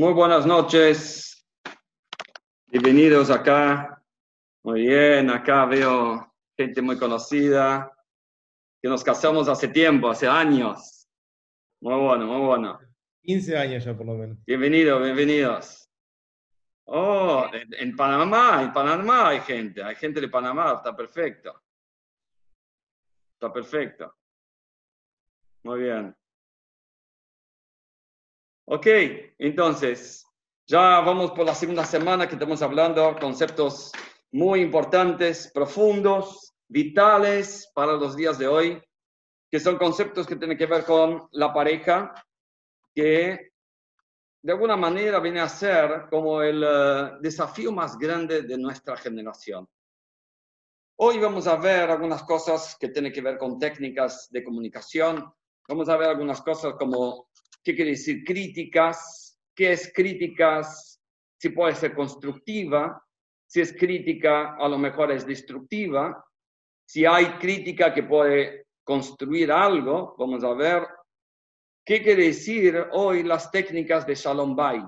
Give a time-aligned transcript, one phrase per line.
[0.00, 1.46] Muy buenas noches.
[2.68, 4.02] Bienvenidos acá.
[4.62, 7.94] Muy bien, acá veo gente muy conocida,
[8.80, 11.06] que nos casamos hace tiempo, hace años.
[11.82, 12.78] Muy bueno, muy bueno.
[13.24, 14.38] 15 años ya por lo menos.
[14.46, 15.90] Bienvenidos, bienvenidos.
[16.86, 21.60] Oh, en, en Panamá, en Panamá hay gente, hay gente de Panamá, está perfecto.
[23.34, 24.14] Está perfecto.
[25.62, 26.16] Muy bien.
[28.72, 28.86] Ok,
[29.38, 30.24] entonces,
[30.64, 33.90] ya vamos por la segunda semana que estamos hablando conceptos
[34.30, 38.80] muy importantes, profundos, vitales para los días de hoy,
[39.50, 42.14] que son conceptos que tienen que ver con la pareja,
[42.94, 43.50] que
[44.40, 49.68] de alguna manera viene a ser como el eh, desafío más grande de nuestra generación.
[50.94, 55.28] Hoy vamos a ver algunas cosas que tienen que ver con técnicas de comunicación.
[55.66, 57.29] Vamos a ver algunas cosas como
[57.62, 61.00] qué quiere decir críticas, qué es críticas,
[61.38, 63.02] si puede ser constructiva,
[63.46, 66.24] si es crítica a lo mejor es destructiva,
[66.86, 70.86] si hay crítica que puede construir algo, vamos a ver.
[71.84, 74.84] Qué quiere decir hoy las técnicas de Shalom Bait.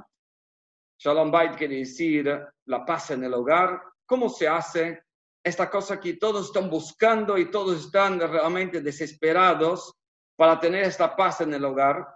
[0.99, 2.29] Shalom Bait quiere decir
[2.67, 5.03] la paz en el hogar, cómo se hace
[5.45, 9.93] esta cosa que todos están buscando y todos están realmente desesperados
[10.37, 12.07] para tener esta paz en el hogar.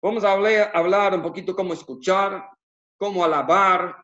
[0.00, 2.48] Vamos a hablar, un poquito cómo escuchar,
[2.96, 4.00] cómo alabar,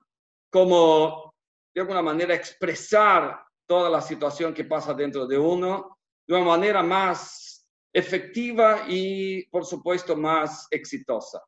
[0.51, 1.33] cómo
[1.73, 6.83] de alguna manera expresar toda la situación que pasa dentro de uno de una manera
[6.83, 11.39] más efectiva y, por supuesto, más exitosa.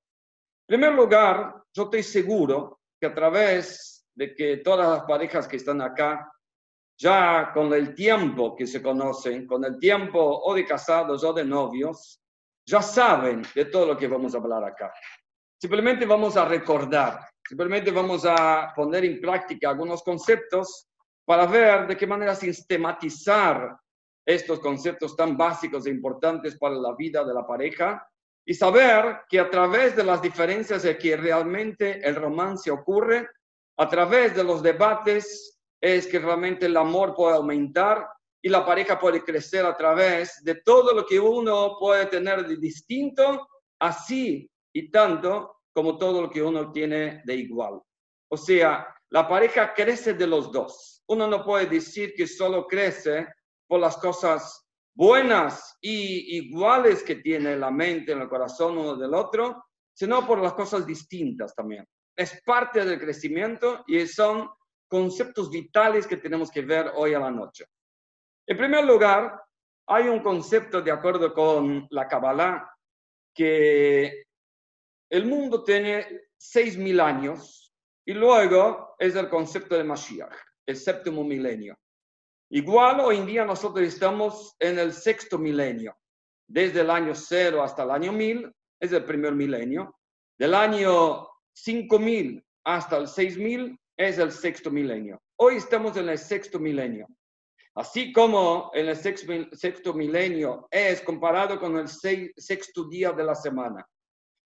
[0.68, 5.56] En primer lugar, yo estoy seguro que a través de que todas las parejas que
[5.56, 6.30] están acá,
[6.98, 11.44] ya con el tiempo que se conocen, con el tiempo o de casados o de
[11.44, 12.20] novios,
[12.66, 14.92] ya saben de todo lo que vamos a hablar acá.
[15.58, 20.88] Simplemente vamos a recordar, simplemente vamos a poner en práctica algunos conceptos
[21.24, 23.78] para ver de qué manera sistematizar
[24.26, 28.06] estos conceptos tan básicos e importantes para la vida de la pareja
[28.44, 33.28] y saber que a través de las diferencias de que realmente el romance ocurre,
[33.78, 38.08] a través de los debates, es que realmente el amor puede aumentar
[38.46, 42.56] y la pareja puede crecer a través de todo lo que uno puede tener de
[42.56, 43.48] distinto,
[43.80, 47.80] así y tanto como todo lo que uno tiene de igual.
[48.30, 51.02] O sea, la pareja crece de los dos.
[51.08, 53.26] Uno no puede decir que solo crece
[53.66, 54.64] por las cosas
[54.94, 59.60] buenas y iguales que tiene la mente, en el corazón uno del otro,
[59.92, 61.84] sino por las cosas distintas también.
[62.14, 64.48] Es parte del crecimiento y son
[64.86, 67.64] conceptos vitales que tenemos que ver hoy a la noche.
[68.48, 69.42] En primer lugar,
[69.88, 72.70] hay un concepto de acuerdo con la Kabbalah
[73.34, 74.24] que
[75.10, 77.72] el mundo tiene 6.000 años
[78.04, 80.34] y luego es el concepto de Mashiach,
[80.66, 81.76] el séptimo milenio.
[82.50, 85.96] Igual hoy en día nosotros estamos en el sexto milenio.
[86.48, 89.96] Desde el año cero hasta el año 1000 es el primer milenio.
[90.38, 95.20] Del año 5000 hasta el 6000 es el sexto milenio.
[95.40, 97.08] Hoy estamos en el sexto milenio.
[97.76, 103.86] Así como en el sexto, milenio es comparado con el sexto día de la semana,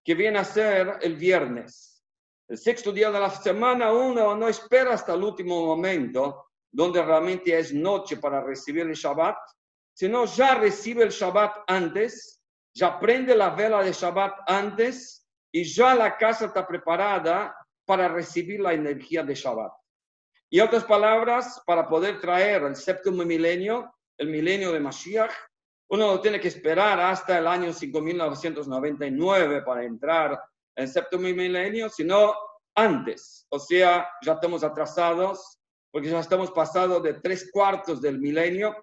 [0.03, 2.03] que viene a ser el viernes.
[2.47, 7.55] El sexto día de la semana uno no espera hasta el último momento, donde realmente
[7.55, 9.37] es noche para recibir el Shabbat,
[9.93, 12.41] sino ya recibe el Shabbat antes,
[12.73, 18.59] ya prende la vela de Shabbat antes y ya la casa está preparada para recibir
[18.59, 19.71] la energía de Shabbat.
[20.51, 25.31] Y otras palabras, para poder traer el séptimo milenio, el milenio de Mashiach,
[25.91, 30.31] uno no tiene que esperar hasta el año 5999 para entrar
[30.75, 32.33] en el séptimo milenio, sino
[32.75, 33.45] antes.
[33.49, 35.59] O sea, ya estamos atrasados
[35.91, 38.75] porque ya estamos pasados de tres cuartos del milenio.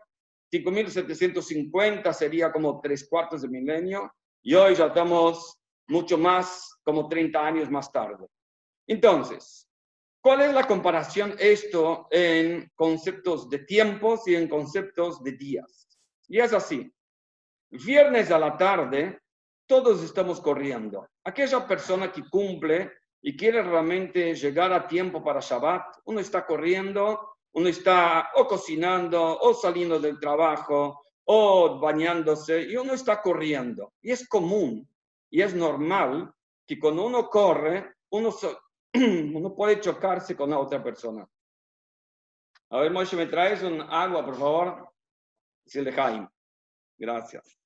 [0.51, 4.13] 5750 sería como tres cuartos del milenio
[4.43, 5.59] y hoy ya estamos
[5.89, 8.27] mucho más, como 30 años más tarde.
[8.89, 9.69] Entonces,
[10.27, 15.87] ¿Cuál es la comparación esto en conceptos de tiempos y en conceptos de días?
[16.27, 16.93] Y es así.
[17.71, 19.21] Viernes a la tarde,
[19.69, 21.07] todos estamos corriendo.
[21.23, 22.91] Aquella persona que cumple
[23.23, 29.39] y quiere realmente llegar a tiempo para Shabbat, uno está corriendo, uno está o cocinando,
[29.39, 33.93] o saliendo del trabajo, o bañándose, y uno está corriendo.
[34.03, 34.89] Y es común
[35.31, 36.35] y es normal
[36.67, 38.33] que cuando uno corre, uno
[39.35, 41.29] uno puede chocarse con la otra persona.
[42.71, 44.89] A ver, Moshe, ¿me traes un agua, por favor?
[45.65, 46.29] Es el de.
[46.99, 47.59] Gracias.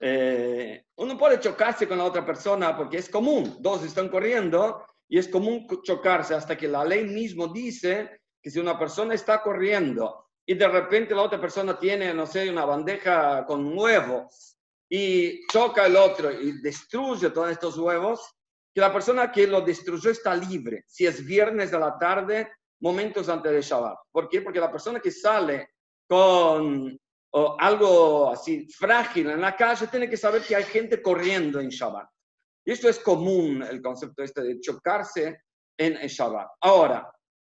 [0.00, 5.18] eh, uno puede chocarse con la otra persona porque es común, dos están corriendo y
[5.18, 10.30] es común chocarse hasta que la ley mismo dice que si una persona está corriendo
[10.44, 14.58] y de repente la otra persona tiene, no sé, una bandeja con huevos
[14.88, 18.34] y choca el otro y destruye todos estos huevos,
[18.74, 20.84] que la persona que lo destruyó está libre.
[20.86, 23.98] Si es viernes de la tarde, momentos antes de Shabbat.
[24.10, 24.40] ¿Por qué?
[24.42, 25.70] Porque la persona que sale
[26.08, 26.98] con
[27.32, 32.08] algo así frágil en la calle tiene que saber que hay gente corriendo en Shabbat.
[32.64, 35.42] Y esto es común, el concepto este de chocarse
[35.76, 36.48] en el Shabbat.
[36.60, 37.10] Ahora,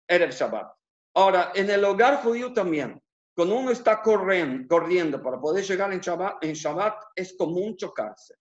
[0.07, 0.71] Erev Shabbat.
[1.15, 3.01] Ahora, en el hogar judío también,
[3.35, 8.35] cuando uno está corriendo, corriendo para poder llegar en Shabbat, en Shabbat, es común chocarse.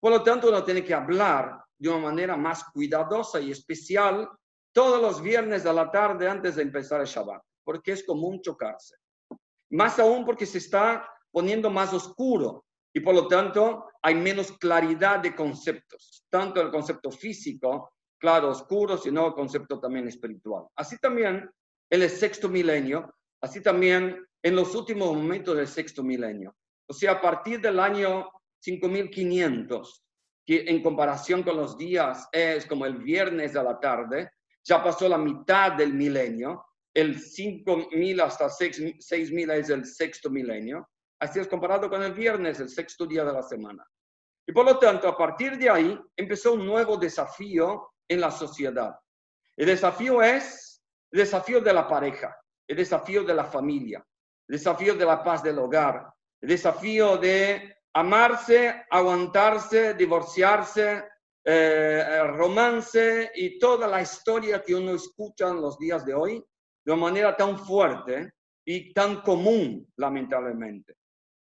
[0.00, 4.28] Por lo tanto, uno tiene que hablar de una manera más cuidadosa y especial
[4.72, 8.96] todos los viernes de la tarde antes de empezar el Shabbat, porque es común chocarse.
[9.70, 15.20] Más aún porque se está poniendo más oscuro y por lo tanto hay menos claridad
[15.20, 20.64] de conceptos, tanto el concepto físico, claro, oscuro, sino el concepto también espiritual.
[20.76, 21.50] Así también
[21.90, 26.54] en el sexto milenio, así también en los últimos momentos del sexto milenio.
[26.88, 28.28] O sea, a partir del año
[28.60, 30.04] 5500,
[30.46, 34.30] que en comparación con los días es como el viernes de la tarde,
[34.64, 36.64] ya pasó la mitad del milenio,
[36.94, 40.88] el 5000 hasta 6000 es el sexto milenio,
[41.20, 43.86] así es comparado con el viernes, el sexto día de la semana.
[44.46, 48.98] Y por lo tanto, a partir de ahí empezó un nuevo desafío en la sociedad.
[49.56, 52.36] El desafío es el desafío de la pareja,
[52.66, 54.04] el desafío de la familia,
[54.48, 61.04] el desafío de la paz del hogar, el desafío de amarse, aguantarse, divorciarse,
[61.44, 66.44] eh, romance y toda la historia que uno escucha en los días de hoy
[66.84, 68.32] de manera tan fuerte
[68.64, 70.94] y tan común, lamentablemente.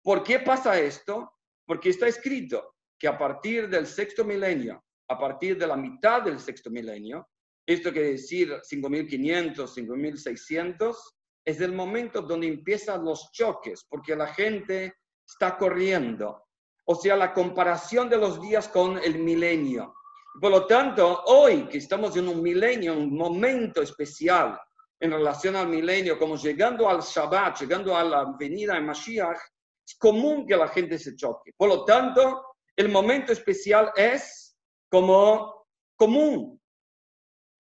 [0.03, 1.33] ¿Por qué pasa esto?
[1.67, 6.39] Porque está escrito que a partir del sexto milenio, a partir de la mitad del
[6.39, 7.29] sexto milenio,
[7.67, 10.97] esto quiere decir 5.500, 5.600,
[11.45, 14.95] es el momento donde empiezan los choques, porque la gente
[15.27, 16.45] está corriendo.
[16.85, 19.95] O sea, la comparación de los días con el milenio.
[20.41, 24.59] Por lo tanto, hoy que estamos en un milenio, un momento especial
[25.01, 29.39] en relación al milenio, como llegando al Shabbat, llegando a la venida de Mashiach,
[29.87, 31.53] es común que la gente se choque.
[31.57, 34.57] Por lo tanto, el momento especial es
[34.89, 36.61] como común,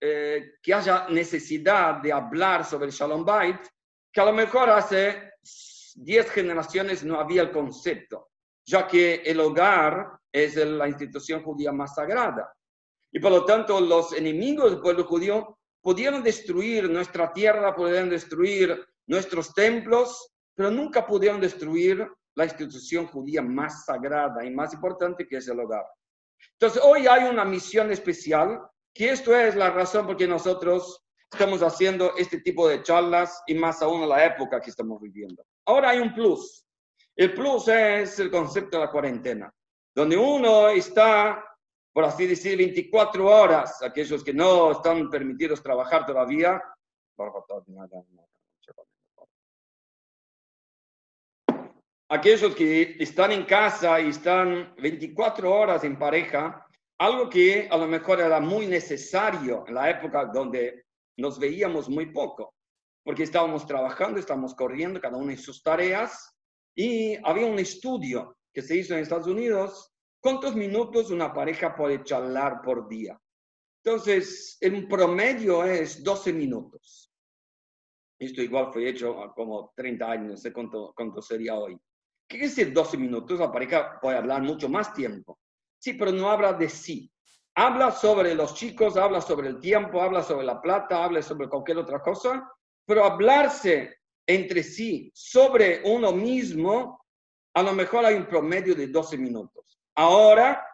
[0.00, 3.60] eh, que haya necesidad de hablar sobre el Shalom Bait,
[4.12, 5.32] que a lo mejor hace
[5.96, 8.28] 10 generaciones no había el concepto,
[8.64, 12.52] ya que el hogar es la institución judía más sagrada.
[13.10, 18.84] Y por lo tanto, los enemigos del pueblo judío pudieron destruir nuestra tierra, pudieron destruir
[19.06, 25.38] nuestros templos, pero nunca pudieron destruir la institución judía más sagrada y más importante que
[25.38, 25.84] es el hogar.
[26.52, 28.60] Entonces, hoy hay una misión especial
[28.92, 33.54] que esto es la razón por que nosotros estamos haciendo este tipo de charlas y
[33.54, 35.42] más aún en la época que estamos viviendo.
[35.66, 36.64] Ahora hay un plus.
[37.14, 39.52] El plus es el concepto de la cuarentena,
[39.94, 41.44] donde uno está,
[41.92, 46.62] por así decir, 24 horas, aquellos que no están permitidos trabajar todavía.
[52.08, 56.66] Aquellos que están en casa y están 24 horas en pareja,
[56.98, 60.84] algo que a lo mejor era muy necesario en la época donde
[61.16, 62.55] nos veíamos muy poco,
[63.06, 66.36] porque estábamos trabajando, estábamos corriendo, cada uno en sus tareas,
[66.74, 72.02] y había un estudio que se hizo en Estados Unidos, cuántos minutos una pareja puede
[72.02, 73.16] charlar por día.
[73.84, 77.12] Entonces, el promedio es 12 minutos.
[78.18, 81.78] Esto igual fue hecho como 30 años, no sé cuánto, cuánto sería hoy.
[82.28, 83.38] ¿Qué quiere decir 12 minutos?
[83.38, 85.38] La pareja puede hablar mucho más tiempo.
[85.78, 87.08] Sí, pero no habla de sí.
[87.54, 91.78] Habla sobre los chicos, habla sobre el tiempo, habla sobre la plata, habla sobre cualquier
[91.78, 92.50] otra cosa,
[92.86, 97.04] pero hablarse entre sí sobre uno mismo,
[97.54, 99.80] a lo mejor hay un promedio de 12 minutos.
[99.94, 100.64] Ahora,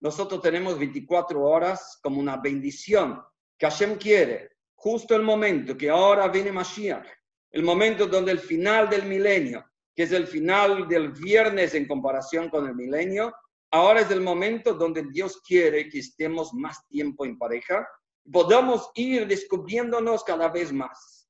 [0.00, 3.22] nosotros tenemos 24 horas como una bendición
[3.58, 7.06] que Hashem quiere, justo el momento que ahora viene Mashiach,
[7.50, 12.48] el momento donde el final del milenio, que es el final del viernes en comparación
[12.48, 13.32] con el milenio,
[13.74, 17.88] Ahora es el momento donde Dios quiere que estemos más tiempo en pareja,
[18.30, 21.21] podamos ir descubriéndonos cada vez más.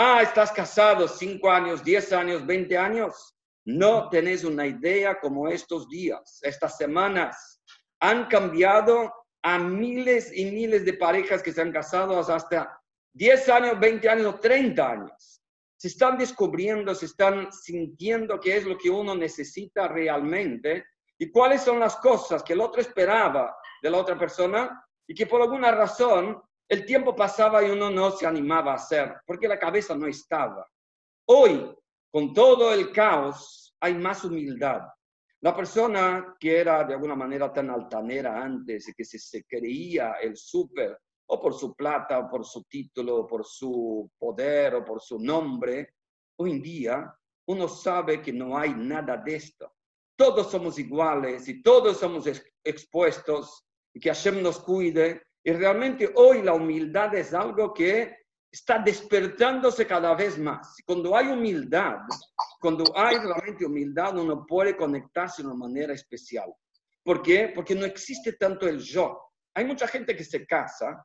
[0.00, 3.36] Ah, estás casado cinco años, diez años, veinte años.
[3.64, 7.60] No tenés una idea como estos días, estas semanas
[7.98, 9.12] han cambiado
[9.42, 12.80] a miles y miles de parejas que se han casado hasta
[13.14, 15.42] 10 años, 20 años, 30 años.
[15.76, 20.86] Se están descubriendo, se están sintiendo qué es lo que uno necesita realmente
[21.18, 23.52] y cuáles son las cosas que el otro esperaba
[23.82, 28.10] de la otra persona y que por alguna razón el tiempo pasaba y uno no
[28.10, 30.66] se animaba a hacer, porque la cabeza no estaba.
[31.26, 31.74] Hoy,
[32.10, 34.82] con todo el caos, hay más humildad.
[35.40, 40.36] La persona que era de alguna manera tan altanera antes, que se, se creía el
[40.36, 40.98] súper,
[41.30, 45.18] o por su plata, o por su título, o por su poder, o por su
[45.18, 45.94] nombre,
[46.36, 47.14] hoy en día
[47.46, 49.72] uno sabe que no hay nada de esto.
[50.16, 52.26] Todos somos iguales y todos somos
[52.64, 55.22] expuestos y que Hashem nos cuide.
[55.48, 58.18] Y realmente hoy la humildad es algo que
[58.52, 60.76] está despertándose cada vez más.
[60.84, 62.00] Cuando hay humildad,
[62.60, 66.52] cuando hay realmente humildad, uno puede conectarse de una manera especial.
[67.02, 67.50] ¿Por qué?
[67.54, 69.18] Porque no existe tanto el yo.
[69.54, 71.02] Hay mucha gente que se casa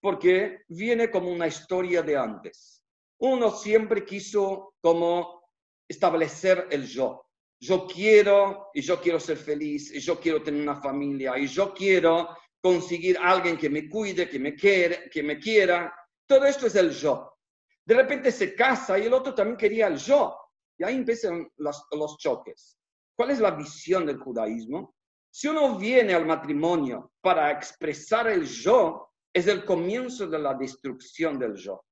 [0.00, 2.82] porque viene como una historia de antes.
[3.20, 5.40] Uno siempre quiso como
[5.86, 7.28] establecer el yo.
[7.60, 11.72] Yo quiero y yo quiero ser feliz y yo quiero tener una familia y yo
[11.72, 15.94] quiero conseguir alguien que me cuide, que me, quiere, que me quiera.
[16.26, 17.36] Todo esto es el yo.
[17.84, 20.34] De repente se casa y el otro también quería el yo.
[20.78, 22.78] Y ahí empiezan los choques.
[23.14, 24.94] ¿Cuál es la visión del judaísmo?
[25.30, 31.38] Si uno viene al matrimonio para expresar el yo, es el comienzo de la destrucción
[31.38, 31.84] del yo.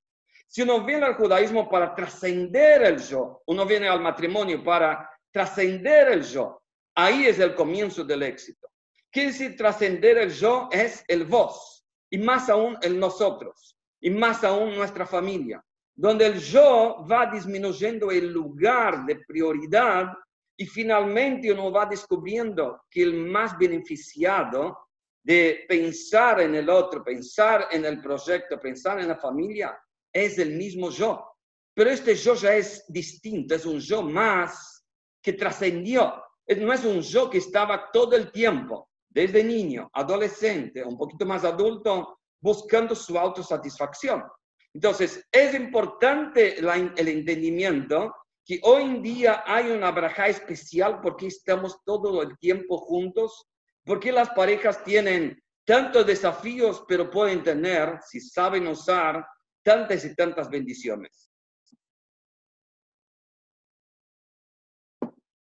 [0.48, 6.12] Si uno viene al judaísmo para trascender el yo, uno viene al matrimonio para trascender
[6.12, 6.62] el yo,
[6.94, 8.71] ahí es el comienzo del éxito.
[9.12, 14.74] Decir, trascender el yo es el vos, y más aún el nosotros, y más aún
[14.74, 15.62] nuestra familia,
[15.94, 20.12] donde el yo va disminuyendo el lugar de prioridad
[20.56, 24.88] y finalmente uno va descubriendo que el más beneficiado
[25.22, 29.78] de pensar en el otro, pensar en el proyecto, pensar en la familia,
[30.12, 31.36] es el mismo yo.
[31.74, 34.84] Pero este yo ya es distinto, es un yo más
[35.22, 36.22] que trascendió.
[36.58, 41.44] No es un yo que estaba todo el tiempo, desde niño, adolescente, un poquito más
[41.44, 44.22] adulto, buscando su autosatisfacción.
[44.74, 48.14] Entonces, es importante el entendimiento
[48.44, 53.46] que hoy en día hay una braja especial porque estamos todo el tiempo juntos,
[53.84, 59.24] porque las parejas tienen tantos desafíos, pero pueden tener, si saben usar,
[59.62, 61.30] tantas y tantas bendiciones.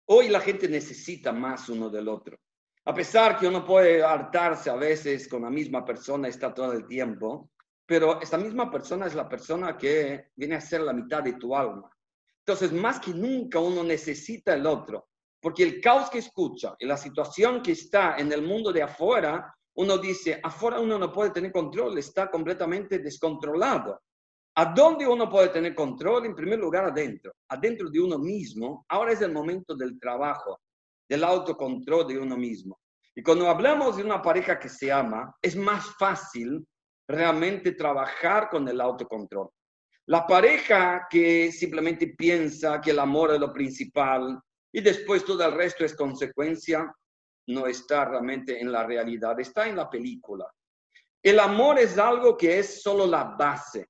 [0.05, 2.37] Hoy la gente necesita más uno del otro.
[2.85, 6.87] A pesar que uno puede hartarse a veces con la misma persona, está todo el
[6.87, 7.51] tiempo,
[7.85, 11.55] pero esta misma persona es la persona que viene a ser la mitad de tu
[11.55, 11.89] alma.
[12.45, 15.09] Entonces, más que nunca uno necesita el otro,
[15.41, 19.53] porque el caos que escucha y la situación que está en el mundo de afuera,
[19.75, 24.01] uno dice, afuera uno no puede tener control, está completamente descontrolado.
[24.55, 26.25] ¿A dónde uno puede tener control?
[26.25, 27.31] En primer lugar, adentro.
[27.47, 28.85] Adentro de uno mismo.
[28.89, 30.59] Ahora es el momento del trabajo,
[31.09, 32.79] del autocontrol de uno mismo.
[33.15, 36.65] Y cuando hablamos de una pareja que se ama, es más fácil
[37.07, 39.49] realmente trabajar con el autocontrol.
[40.05, 44.39] La pareja que simplemente piensa que el amor es lo principal
[44.71, 46.93] y después todo el resto es consecuencia,
[47.47, 50.45] no está realmente en la realidad, está en la película.
[51.21, 53.87] El amor es algo que es solo la base.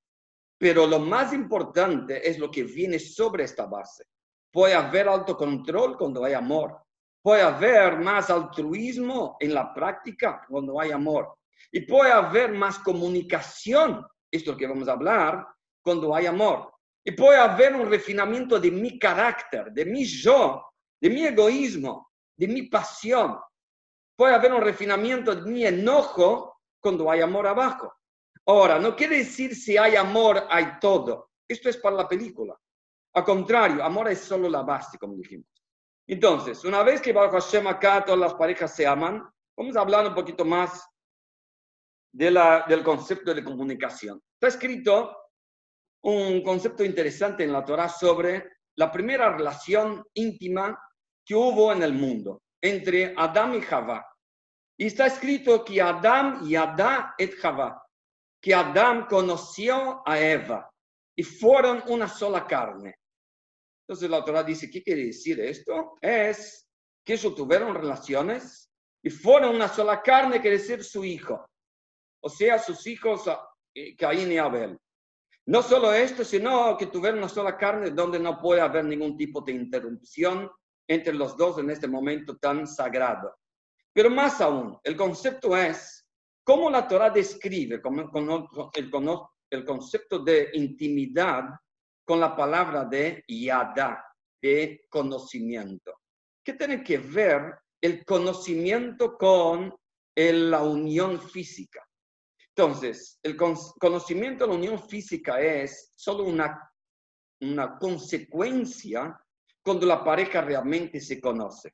[0.58, 4.04] Pero lo más importante es lo que viene sobre esta base.
[4.52, 6.78] Puede haber autocontrol cuando hay amor.
[7.22, 11.36] Puede haber más altruismo en la práctica cuando hay amor.
[11.72, 15.46] Y puede haber más comunicación, esto es lo que vamos a hablar,
[15.82, 16.72] cuando hay amor.
[17.04, 20.64] Y puede haber un refinamiento de mi carácter, de mi yo,
[21.00, 23.38] de mi egoísmo, de mi pasión.
[24.16, 27.94] Puede haber un refinamiento de mi enojo cuando hay amor abajo.
[28.46, 31.32] Ahora, no quiere decir si hay amor, hay todo.
[31.48, 32.58] Esto es para la película.
[33.14, 35.48] Al contrario, amor es solo la base, como dijimos.
[36.12, 39.24] Entonces, una vez que bajo Hashem acá todas las parejas se aman,
[39.56, 40.84] vamos a hablar un poquito más
[42.12, 44.20] de la, del concepto de comunicación.
[44.34, 45.16] Está escrito
[46.04, 50.76] un concepto interesante en la Torah sobre la primera relación íntima
[51.24, 54.04] que hubo en el mundo entre Adán y Java.
[54.80, 57.84] Y está escrito que Adán y Adá et Java
[58.42, 60.72] que Adán conoció a Eva
[61.16, 62.96] y fueron una sola carne.
[63.90, 65.96] Entonces la Torah dice, ¿qué quiere decir esto?
[66.00, 66.70] Es
[67.04, 68.70] que ellos tuvieron relaciones
[69.02, 71.44] y fueron una sola carne, quiere decir su hijo.
[72.22, 73.24] O sea, sus hijos
[73.74, 74.78] eh, Caín y Abel.
[75.48, 79.42] No solo esto, sino que tuvieron una sola carne donde no puede haber ningún tipo
[79.42, 80.52] de interrupción
[80.88, 83.36] entre los dos en este momento tan sagrado.
[83.92, 86.06] Pero más aún, el concepto es
[86.50, 87.80] ¿Cómo la Torah describe
[89.52, 91.44] el, concepto de intimidad
[92.10, 94.04] con la palabra de yada,
[94.42, 95.94] de conocimiento?
[96.44, 99.72] ¿Qué tiene que ver el conocimiento con
[100.16, 101.88] la unión física.
[102.56, 106.70] Entonces, el con- conocimiento de la unión física es solo una,
[107.42, 109.18] una consecuencia
[109.64, 111.74] cuando la pareja realmente se conoce.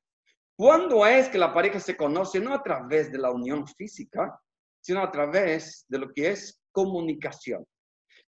[0.55, 2.41] ¿Cuándo es que la pareja se conoce?
[2.41, 4.37] No a través de la unión física,
[4.81, 7.65] sino a través de lo que es comunicación.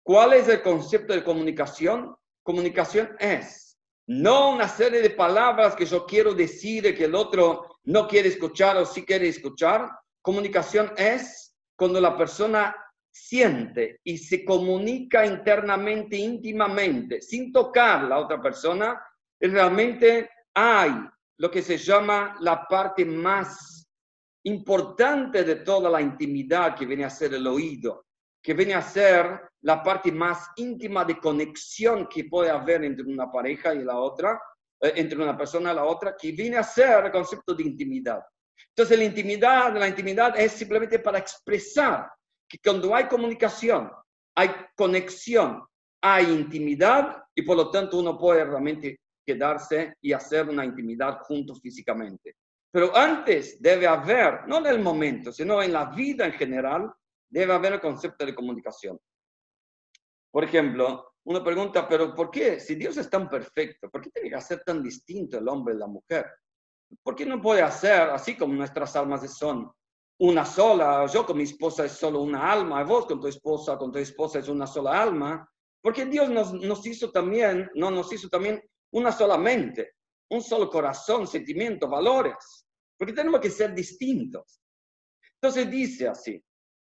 [0.03, 2.15] ¿Cuál es el concepto de comunicación?
[2.43, 3.77] Comunicación es
[4.07, 8.77] no una serie de palabras que yo quiero decir que el otro no quiere escuchar
[8.77, 9.89] o sí quiere escuchar.
[10.21, 12.75] Comunicación es cuando la persona
[13.11, 19.01] siente y se comunica internamente, íntimamente, sin tocar la otra persona,
[19.39, 20.91] realmente hay
[21.37, 23.87] lo que se llama la parte más
[24.43, 28.05] importante de toda la intimidad que viene a ser el oído,
[28.41, 33.31] que viene a ser la parte más íntima de conexión que puede haber entre una
[33.31, 34.41] pareja y la otra,
[34.79, 38.21] eh, entre una persona y la otra, que viene a ser el concepto de intimidad.
[38.69, 42.09] Entonces, la intimidad, la intimidad es simplemente para expresar
[42.47, 43.91] que cuando hay comunicación,
[44.35, 45.63] hay conexión,
[46.01, 51.59] hay intimidad y por lo tanto uno puede realmente quedarse y hacer una intimidad juntos
[51.61, 52.35] físicamente.
[52.71, 56.91] Pero antes debe haber, no en el momento, sino en la vida en general,
[57.29, 58.97] debe haber el concepto de comunicación.
[60.31, 62.59] Por ejemplo, uno pregunta, pero ¿por qué?
[62.59, 65.77] Si Dios es tan perfecto, ¿por qué tiene que ser tan distinto el hombre y
[65.77, 66.25] la mujer?
[67.03, 69.71] ¿Por qué no puede hacer así como nuestras almas son
[70.19, 71.05] una sola?
[71.07, 74.39] Yo con mi esposa es solo una alma, vos con tu esposa, con tu esposa
[74.39, 75.47] es una sola alma.
[75.81, 78.61] Porque Dios nos, nos hizo también, no nos hizo también
[78.93, 79.95] una sola mente,
[80.29, 82.65] un solo corazón, sentimientos, valores.
[82.97, 84.61] Porque tenemos que ser distintos.
[85.35, 86.43] Entonces dice así,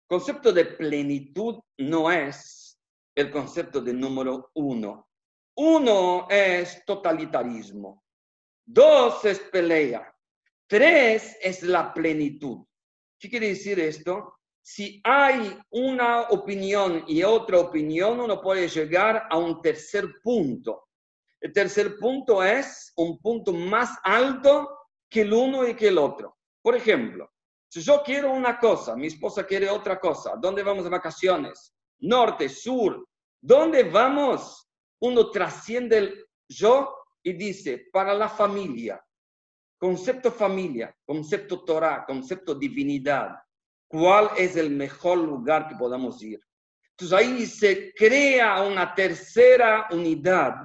[0.07, 2.68] concepto de plenitud no es
[3.19, 5.09] el concepto de número uno.
[5.55, 8.05] Uno es totalitarismo.
[8.65, 10.15] Dos es pelea.
[10.65, 12.65] Tres es la plenitud.
[13.19, 14.35] ¿Qué quiere decir esto?
[14.61, 20.87] Si hay una opinión y otra opinión, uno puede llegar a un tercer punto.
[21.41, 24.69] El tercer punto es un punto más alto
[25.09, 26.37] que el uno y que el otro.
[26.61, 27.29] Por ejemplo,
[27.67, 31.73] si yo quiero una cosa, mi esposa quiere otra cosa, ¿dónde vamos de vacaciones?
[31.99, 33.08] Norte, sur,
[33.41, 34.69] ¿dónde vamos?
[35.01, 39.03] Uno trasciende el yo y dice, para la familia,
[39.77, 43.35] concepto familia, concepto Torah, concepto divinidad,
[43.87, 46.41] ¿cuál es el mejor lugar que podamos ir?
[46.91, 50.55] Entonces ahí se crea una tercera unidad,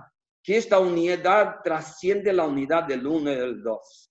[0.42, 4.10] que esta unidad trasciende la unidad del uno y del dos.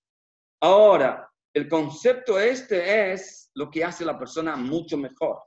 [0.61, 5.43] Ahora, el concepto este es lo que hace la persona mucho mejor.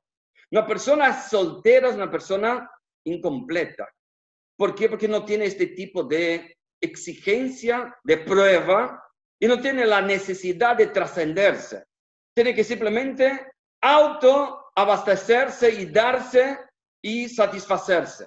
[0.52, 2.70] Una persona soltera es una persona
[3.06, 3.88] incompleta.
[4.56, 4.88] ¿Por qué?
[4.88, 9.02] Porque no tiene este tipo de exigencia, de prueba,
[9.40, 11.84] y no tiene la necesidad de trascenderse.
[12.34, 16.58] Tiene que simplemente autoabastecerse y darse
[17.02, 18.26] y satisfacerse.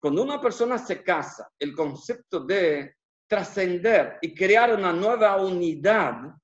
[0.00, 2.94] Cuando una persona se casa, el concepto de
[3.28, 6.34] trascender y crear una nueva unidad,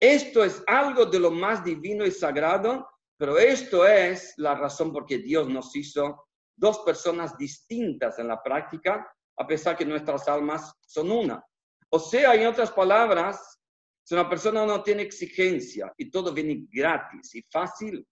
[0.00, 2.86] esto es algo de lo más divino y sagrado,
[3.18, 6.25] pero esto es la razón por que Dios nos hizo
[6.56, 9.06] dos personas distintas en la práctica,
[9.38, 11.44] a pesar que nuestras almas son una.
[11.90, 13.60] O sea, en otras palabras,
[14.02, 18.06] si una persona no tiene exigencia y todo viene gratis y fácil,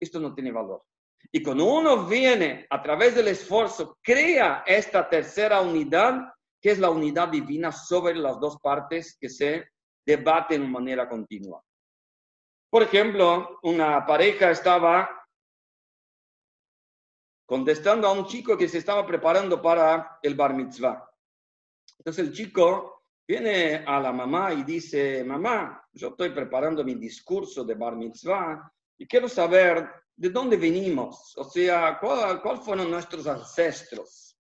[0.00, 0.82] esto no tiene valor.
[1.30, 6.90] Y cuando uno viene a través del esfuerzo, crea esta tercera unidad, que es la
[6.90, 9.68] unidad divina sobre las dos partes que se
[10.04, 11.62] debaten de manera continua.
[12.70, 15.19] Por ejemplo, una pareja estaba
[17.50, 21.04] contestando a un chico que se estaba preparando para el bar mitzvah.
[21.98, 27.64] Entonces el chico viene a la mamá y dice, mamá, yo estoy preparando mi discurso
[27.64, 29.84] de bar mitzvah y quiero saber
[30.14, 34.38] de dónde venimos, o sea, cuáles cuál fueron nuestros ancestros.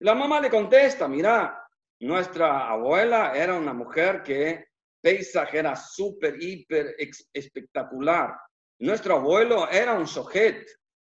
[0.00, 1.64] La mamá le contesta, mira,
[2.00, 4.64] nuestra abuela era una mujer que
[5.00, 6.96] Pesach era súper, hiper
[7.32, 8.36] espectacular.
[8.80, 10.66] Nuestro abuelo era un shohet,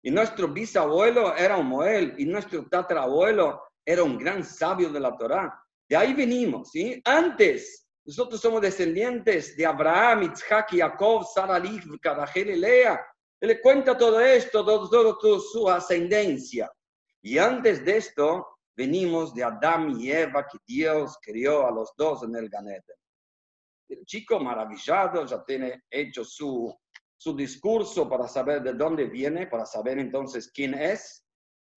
[0.09, 5.15] y nuestro bisabuelo era un moel, y nuestro tatarabuelo era un gran sabio de la
[5.15, 5.63] Torá.
[5.87, 6.99] De ahí venimos, ¿sí?
[7.05, 12.99] Antes, nosotros somos descendientes de Abraham, Isaac, Jacob, Sara, Rivka, Rachel y Lea.
[13.39, 16.73] Él le cuenta todo esto, todo su ascendencia.
[17.21, 22.23] Y antes de esto, venimos de Adán y Eva, que Dios crió a los dos
[22.23, 22.95] en el Ganete.
[23.91, 26.75] El chico maravillado ya tiene hecho su,
[27.19, 31.25] su discurso para saber de dónde viene, para saber entonces quién es.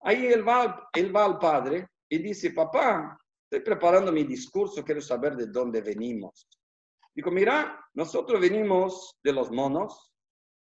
[0.02, 5.00] Ahí él va, él va al padre y dice, papá, estoy preparando mi discurso, quiero
[5.00, 6.48] saber de dónde venimos.
[7.14, 10.12] Dijo, mira, nosotros venimos de los monos,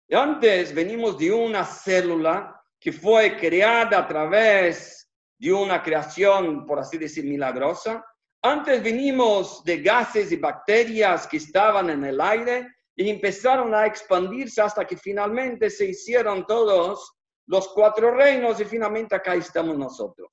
[0.08, 6.80] y antes venimos de una célula que fue creada a través de una creación, por
[6.80, 8.04] así decir, milagrosa.
[8.42, 12.68] Antes venimos de gases y bacterias que estaban en el aire
[13.00, 17.14] y empezaron a expandirse hasta que finalmente se hicieron todos
[17.48, 20.30] los cuatro reinos y finalmente acá estamos nosotros.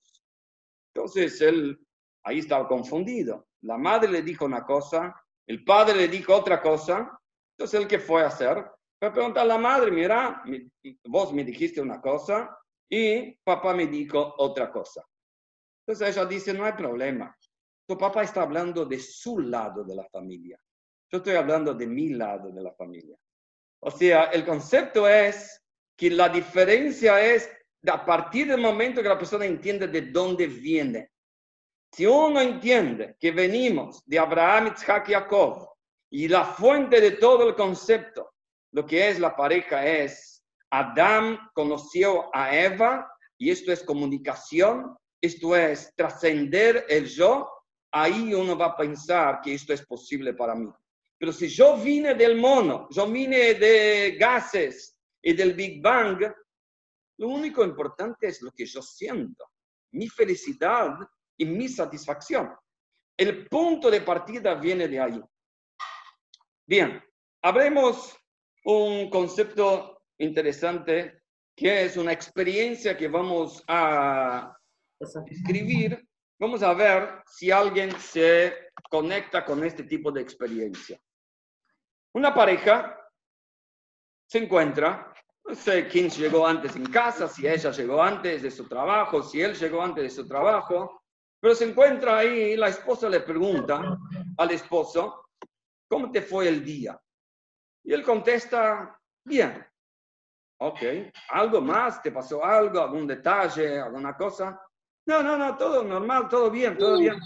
[0.93, 1.79] Entonces él
[2.25, 3.47] ahí estaba confundido.
[3.63, 5.15] La madre le dijo una cosa,
[5.47, 7.17] el padre le dijo otra cosa.
[7.57, 8.57] Entonces él qué fue a hacer?
[8.99, 10.43] Fue a preguntar a la madre, mira,
[11.05, 12.59] vos me dijiste una cosa
[12.91, 15.07] y papá me dijo otra cosa.
[15.87, 17.33] Entonces ella dice, no hay problema.
[17.89, 20.59] Tu papá está hablando de su lado de la familia.
[21.11, 23.17] Yo estoy hablando de mi lado de la familia.
[23.81, 25.63] O sea, el concepto es
[25.97, 27.49] que la diferencia es
[27.87, 31.11] a partir del momento que la persona entiende de dónde viene.
[31.93, 35.69] Si uno entiende que venimos de Abraham, Isaac y Jacob,
[36.11, 38.33] y la fuente de todo el concepto,
[38.73, 45.55] lo que es la pareja es, Adán conoció a Eva, y esto es comunicación, esto
[45.55, 47.49] es trascender el yo,
[47.93, 50.69] ahí uno va a pensar que esto es posible para mí.
[51.19, 56.23] Pero si yo vine del mono, yo vine de gases, y del Big Bang,
[57.19, 59.51] lo único importante es lo que yo siento,
[59.91, 60.97] mi felicidad
[61.37, 62.55] y mi satisfacción.
[63.17, 65.21] El punto de partida viene de ahí.
[66.65, 67.03] Bien,
[67.43, 68.17] hablemos
[68.67, 71.23] un concepto interesante
[71.57, 74.57] que es una experiencia que vamos a
[75.29, 76.07] escribir.
[76.39, 81.01] Vamos a ver si alguien se conecta con este tipo de experiencia.
[82.17, 82.99] Una pareja
[84.27, 85.13] se encuentra
[85.45, 89.43] no sé quién llegó antes en casa, si ella llegó antes de su trabajo, si
[89.43, 91.03] él llegó antes de su trabajo,
[91.39, 93.99] pero se encuentra ahí, la esposa le pregunta
[94.39, 95.27] al esposo,
[95.87, 96.99] ¿cómo te fue el día?
[97.85, 99.63] Y él contesta, bien.
[100.63, 100.81] Ok,
[101.29, 102.03] ¿algo más?
[102.03, 102.81] ¿Te pasó algo?
[102.81, 103.79] ¿Algún detalle?
[103.79, 104.59] ¿Alguna cosa?
[105.05, 107.21] No, no, no, todo normal, todo bien, todo bien.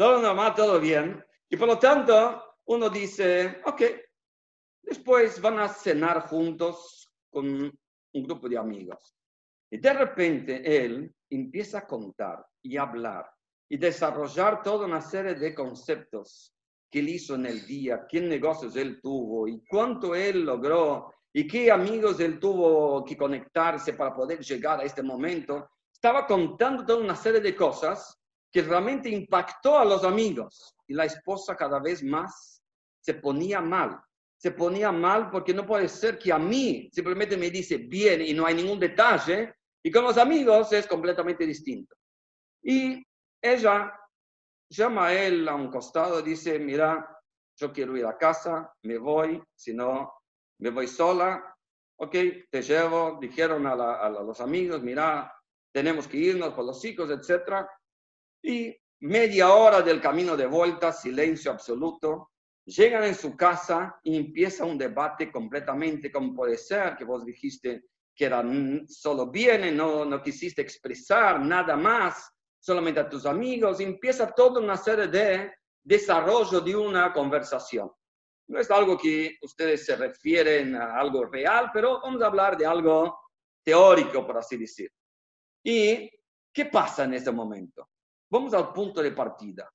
[0.00, 1.22] Todo normal, todo bien.
[1.50, 3.82] Y por lo tanto, uno dice, ok,
[4.80, 7.46] después van a cenar juntos con
[8.14, 9.14] un grupo de amigos.
[9.70, 13.30] Y de repente él empieza a contar y hablar
[13.68, 16.56] y desarrollar toda una serie de conceptos
[16.90, 21.46] que él hizo en el día, qué negocios él tuvo y cuánto él logró y
[21.46, 25.68] qué amigos él tuvo que conectarse para poder llegar a este momento.
[25.92, 28.16] Estaba contando toda una serie de cosas
[28.52, 32.62] que realmente impactó a los amigos y la esposa cada vez más
[33.00, 34.00] se ponía mal.
[34.36, 38.32] Se ponía mal porque no puede ser que a mí simplemente me dice bien y
[38.32, 41.94] no hay ningún detalle y con los amigos es completamente distinto.
[42.62, 43.02] Y
[43.40, 43.92] ella
[44.68, 47.06] llama a él a un costado y dice, mira,
[47.56, 50.12] yo quiero ir a casa, me voy, si no,
[50.58, 51.54] me voy sola,
[51.96, 52.16] ok,
[52.50, 55.32] te llevo, dijeron a, los amigos, mira,
[55.72, 57.66] tenemos que irnos con los hijos, etc.
[58.42, 62.30] Y media hora del camino de vuelta, silencio absoluto.
[62.64, 67.84] Llegan en su casa y empieza un debate completamente, como puede ser, que vos dijiste
[68.14, 68.44] que era
[68.86, 74.76] solo bien, no, no quisiste expresar nada más, solamente a tus amigos, empieza toda una
[74.76, 77.90] serie de desarrollo de una conversación.
[78.48, 82.66] No es algo que ustedes se refieren a algo real, pero vamos a hablar de
[82.66, 83.18] algo
[83.64, 84.90] teórico, por así decir.
[85.64, 86.10] ¿Y
[86.52, 87.88] qué pasa en ese momento?
[88.30, 89.68] Vamos al punto de partida.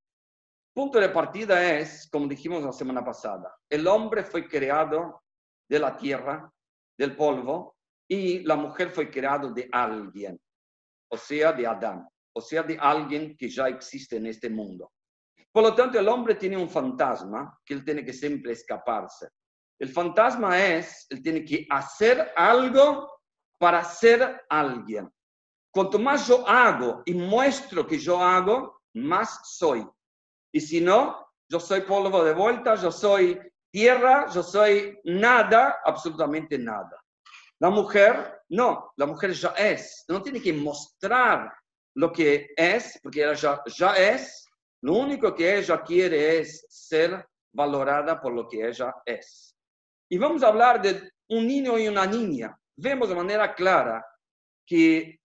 [0.73, 5.23] Punto de partida es, como dijimos la semana pasada, el hombre fue creado
[5.69, 6.49] de la tierra,
[6.97, 7.75] del polvo,
[8.07, 10.39] y la mujer fue creada de alguien,
[11.09, 14.91] o sea, de Adán, o sea, de alguien que ya existe en este mundo.
[15.51, 19.29] Por lo tanto, el hombre tiene un fantasma que él tiene que siempre escaparse.
[19.79, 23.09] El fantasma es, él tiene que hacer algo
[23.57, 25.09] para ser alguien.
[25.75, 29.85] Cuanto más yo hago y muestro que yo hago, más soy.
[30.53, 33.37] Y si no, yo soy polvo de vuelta, yo soy
[33.69, 37.03] tierra, yo soy nada, absolutamente nada.
[37.59, 40.05] La mujer, no, la mujer ya es.
[40.07, 41.53] No tiene que mostrar
[41.95, 44.47] lo que es, porque ella ya, ya es.
[44.81, 49.53] Lo único que ella quiere es ser valorada por lo que ella es.
[50.09, 52.57] Y vamos a hablar de un niño y una niña.
[52.77, 54.05] Vemos de manera clara
[54.65, 55.19] que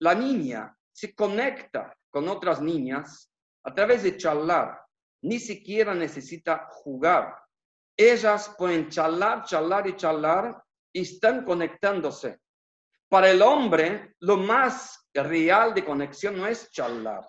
[0.00, 3.30] la niña se conecta con otras niñas
[3.64, 4.80] a través de charlar.
[5.22, 7.36] Ni siquiera necesita jugar.
[7.96, 12.40] Ellas pueden charlar, charlar y charlar y están conectándose.
[13.08, 17.28] Para el hombre, lo más real de conexión no es charlar.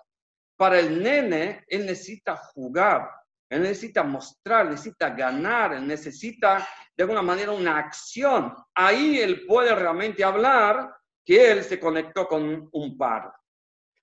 [0.55, 3.09] Para el nene, él necesita jugar,
[3.49, 8.55] él necesita mostrar, necesita ganar, él necesita de alguna manera una acción.
[8.75, 13.33] Ahí él puede realmente hablar que él se conectó con un par.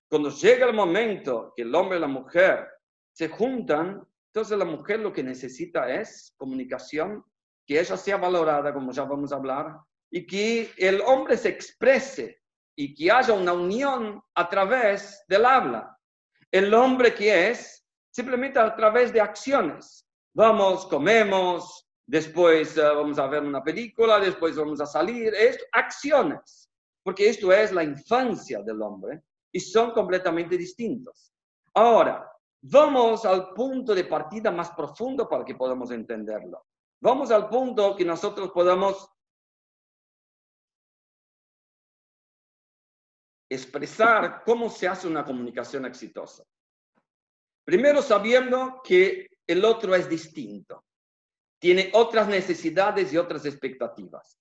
[0.09, 2.67] Cuando llega el momento que el hombre y la mujer
[3.13, 4.03] se juntan,
[4.33, 7.23] entonces la mujer lo que necesita es comunicación,
[7.65, 9.77] que ella sea valorada, como ya vamos a hablar,
[10.11, 12.41] y que el hombre se exprese
[12.75, 15.95] y que haya una unión a través del habla.
[16.51, 20.07] El hombre que es simplemente a través de acciones.
[20.33, 26.68] Vamos, comemos, después eh, vamos a ver una película, después vamos a salir, es acciones,
[27.09, 31.33] porque esto es la infancia del hombre y son completamente distintos.
[31.73, 36.67] Ahora, vamos al punto de partida más profundo para que podamos entenderlo.
[37.01, 39.09] Vamos al punto que nosotros podamos
[43.49, 46.43] expresar cómo se hace una comunicación exitosa.
[47.65, 50.85] Primero sabiendo que el otro es distinto,
[51.57, 54.38] tiene otras necesidades y otras expectativas.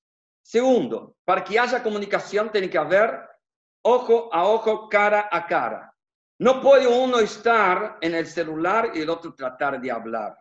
[0.48, 3.20] Segundo, para que haya comunicación tiene que haber
[3.84, 5.94] ojo a ojo, cara a cara.
[6.40, 10.38] No puede uno estar en el celular y el otro tratar de hablar.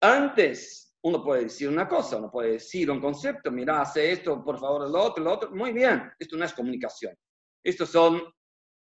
[0.00, 4.56] Antes, uno puede decir una cosa, uno puede decir un concepto, mira, hace esto, por
[4.60, 5.50] favor, lo otro, lo otro.
[5.50, 7.12] Muy bien, esto no es comunicación.
[7.64, 8.22] Estos son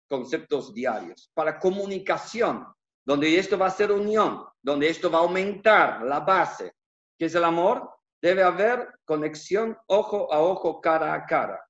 [0.09, 1.31] conceptos diarios.
[1.33, 2.67] Para comunicación,
[3.07, 6.73] donde esto va a ser unión, donde esto va a aumentar la base,
[7.17, 11.61] que es el amor, debe haber conexión ojo a ojo, cara a cara.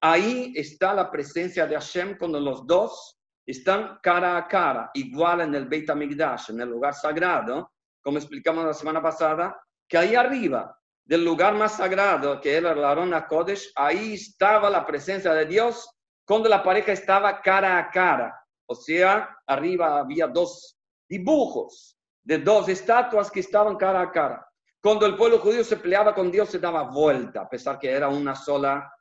[0.00, 5.54] Ahí está la presencia de Hashem cuando los dos están cara a cara, igual en
[5.54, 7.70] el Beit HaMikdash, en el lugar sagrado,
[8.02, 12.84] como explicamos la semana pasada, que ahí arriba del lugar más sagrado, que era el
[12.84, 15.88] Arona Kodesh, ahí estaba la presencia de Dios
[16.26, 18.34] cuando la pareja estaba cara a cara.
[18.68, 20.76] O sea, arriba había dos
[21.08, 24.48] dibujos de dos estatuas que estaban cara a cara.
[24.82, 28.08] Cuando el pueblo judío se peleaba con Dios, se daba vuelta, a pesar que era
[28.08, 28.92] una sola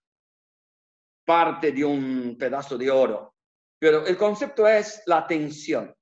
[1.26, 3.36] parte de un pedazo de oro.
[3.80, 5.94] Pero el concepto es la atención.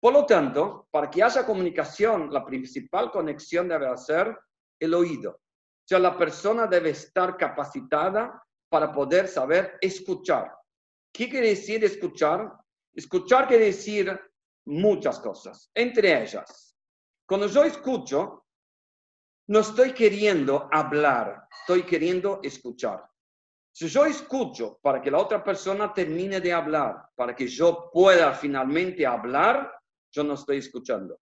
[0.00, 4.36] Por lo tanto, para que haya comunicación, la principal conexión debe ser
[4.80, 5.30] el oído.
[5.30, 10.52] O sea, la persona debe estar capacitada para poder saber escuchar.
[11.12, 12.52] ¿Qué quiere decir escuchar?
[12.94, 14.18] Escuchar quiere decir
[14.66, 16.76] muchas cosas, entre ellas.
[17.26, 18.41] Cuando yo escucho,
[19.52, 23.04] no estoy queriendo hablar, estoy queriendo escuchar.
[23.70, 28.32] Si yo escucho para que la otra persona termine de hablar, para que yo pueda
[28.32, 29.70] finalmente hablar,
[30.10, 31.20] yo no estoy escuchando.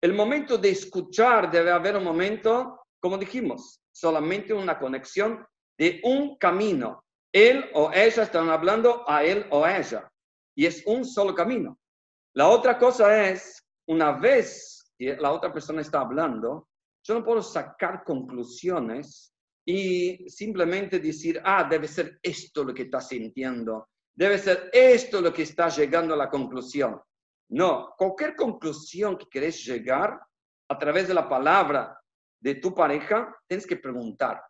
[0.00, 5.44] El momento de escuchar debe haber un momento, como dijimos, solamente una conexión
[5.76, 7.02] de un camino.
[7.32, 10.08] Él o ella están hablando a él o ella.
[10.54, 11.76] Y es un solo camino.
[12.32, 16.68] La otra cosa es, una vez que la otra persona está hablando,
[17.06, 19.32] yo no puedo sacar conclusiones
[19.64, 25.32] y simplemente decir, ah, debe ser esto lo que está sintiendo, debe ser esto lo
[25.32, 27.00] que está llegando a la conclusión.
[27.50, 30.20] No, cualquier conclusión que querés llegar
[30.68, 31.96] a través de la palabra
[32.40, 34.42] de tu pareja, tienes que preguntar,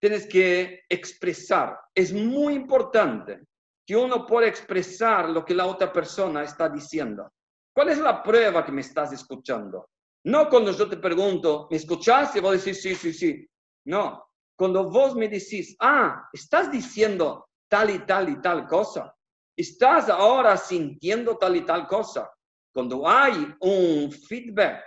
[0.00, 1.78] tienes que expresar.
[1.94, 3.42] Es muy importante
[3.86, 7.30] que uno pueda expresar lo que la otra persona está diciendo.
[7.74, 9.88] ¿Cuál es la prueba que me estás escuchando?
[10.24, 12.40] No cuando yo te pregunto, ¿me escuchaste?
[12.40, 13.48] Vos decís, sí, sí, sí.
[13.86, 14.24] No,
[14.56, 19.12] cuando vos me decís, ah, estás diciendo tal y tal y tal cosa.
[19.56, 22.30] Estás ahora sintiendo tal y tal cosa.
[22.72, 24.84] Cuando hay un feedback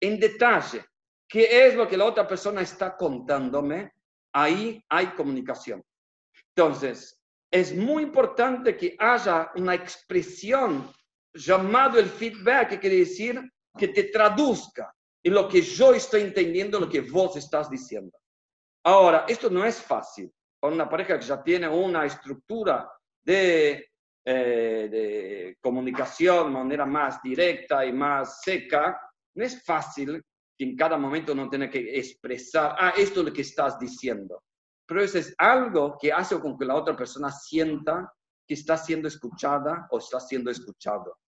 [0.00, 0.84] en detalle,
[1.28, 3.92] ¿qué es lo que la otra persona está contándome?
[4.32, 5.82] Ahí hay comunicación.
[6.54, 7.18] Entonces,
[7.50, 10.92] es muy importante que haya una expresión
[11.32, 13.40] llamado el feedback, que quiere decir
[13.76, 18.16] que te traduzca en lo que yo estoy entendiendo, lo que vos estás diciendo.
[18.84, 20.32] Ahora, esto no es fácil.
[20.58, 22.88] Para una pareja que ya tiene una estructura
[23.24, 23.90] de,
[24.24, 29.00] eh, de comunicación de manera más directa y más seca,
[29.34, 30.22] no es fácil
[30.56, 34.42] que en cada momento no tenga que expresar, ah, esto es lo que estás diciendo
[34.86, 38.12] pero eso es algo que hace con que la otra persona sienta
[38.46, 41.18] que está siendo escuchada o está siendo escuchado.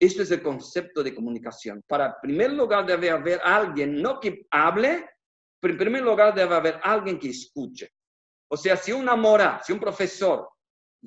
[0.00, 1.82] Esto es el concepto de comunicación.
[1.86, 5.08] Para, primer lugar, debe haber alguien, no que hable,
[5.60, 7.90] pero en primer lugar debe haber alguien que escuche.
[8.48, 10.48] O sea, si una mora, si un profesor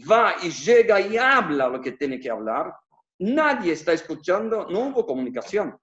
[0.10, 2.74] va y llega y habla lo que tiene que hablar,
[3.20, 5.78] nadie está escuchando, no hubo comunicación.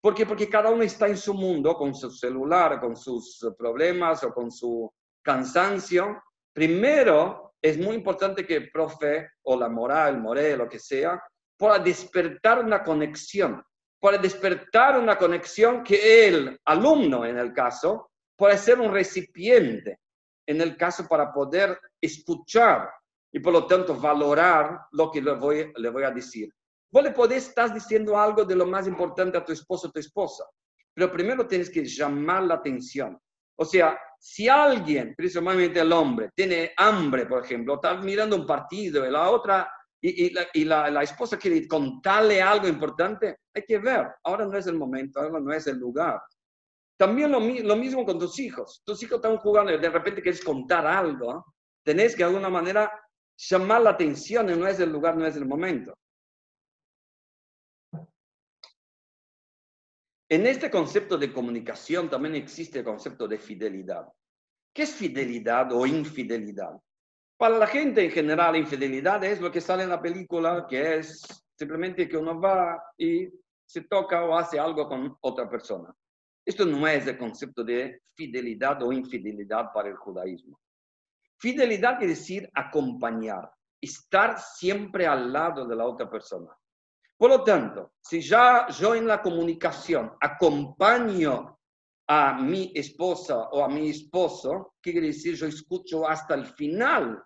[0.00, 0.26] ¿Por qué?
[0.26, 4.50] Porque cada uno está en su mundo, con su celular, con sus problemas o con
[4.50, 4.92] su
[5.22, 11.20] cansancio, primero es muy importante que el profe o la moral, more, lo que sea,
[11.58, 13.62] pueda despertar una conexión,
[14.00, 19.98] para despertar una conexión que el alumno, en el caso, puede ser un recipiente,
[20.46, 22.88] en el caso para poder escuchar
[23.32, 26.50] y por lo tanto valorar lo que le voy, le voy a decir.
[26.90, 30.00] Vos le podés estar diciendo algo de lo más importante a tu esposo o tu
[30.00, 30.44] esposa,
[30.94, 33.18] pero primero tienes que llamar la atención.
[33.56, 39.06] O sea, si alguien, principalmente el hombre, tiene hambre, por ejemplo, está mirando un partido
[39.06, 44.46] y la otra, y, la, la, esposa quiere contarle algo importante, hay que ver, ahora
[44.46, 46.20] no es el momento, ahora no es el lugar.
[46.96, 48.82] También lo, mismo con tus hijos.
[48.84, 52.90] Tus hijos están jugando y de repente quieres contar algo, tenés que de alguna manera
[53.36, 55.94] llamar la atención y no es el lugar, no es el momento.
[60.30, 64.06] En este concepto de comunicación también existe el concepto de fidelidad.
[64.74, 66.78] ¿Qué es fidelidad o infidelidad?
[67.38, 71.22] Para la gente en general, infidelidad es lo que sale en la película, que es
[71.56, 73.28] simplemente que uno va y
[73.64, 75.94] se toca o hace algo con otra persona.
[76.44, 80.58] Esto no es el concepto de fidelidad o infidelidad para el judaísmo.
[81.38, 83.48] Fidelidad quiere decir acompañar,
[83.80, 86.50] estar siempre al lado de la otra persona.
[87.16, 91.56] Por lo tanto, si ya yo en la comunicación acompaño
[92.08, 95.36] a mi esposa o a mi esposo, ¿qué quiere decir?
[95.36, 97.22] Yo escucho hasta el final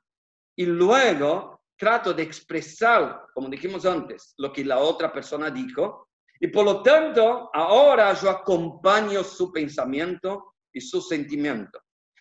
[0.57, 6.09] y luego trato de expresar, como dijimos antes, lo que la otra persona dijo.
[6.39, 11.81] Y por lo tanto, ahora yo acompaño su pensamiento y su sentimiento.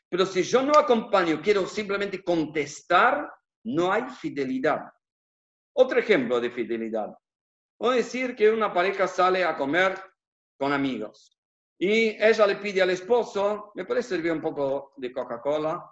[0.09, 3.31] Pero si yo no acompaño, quiero simplemente contestar,
[3.63, 4.91] no hay fidelidad.
[5.73, 7.15] Otro ejemplo de fidelidad.
[7.79, 9.95] Voy a decir que una pareja sale a comer
[10.57, 11.39] con amigos
[11.79, 15.83] y ella le pide al esposo, ¿me puede servir un poco de Coca-Cola?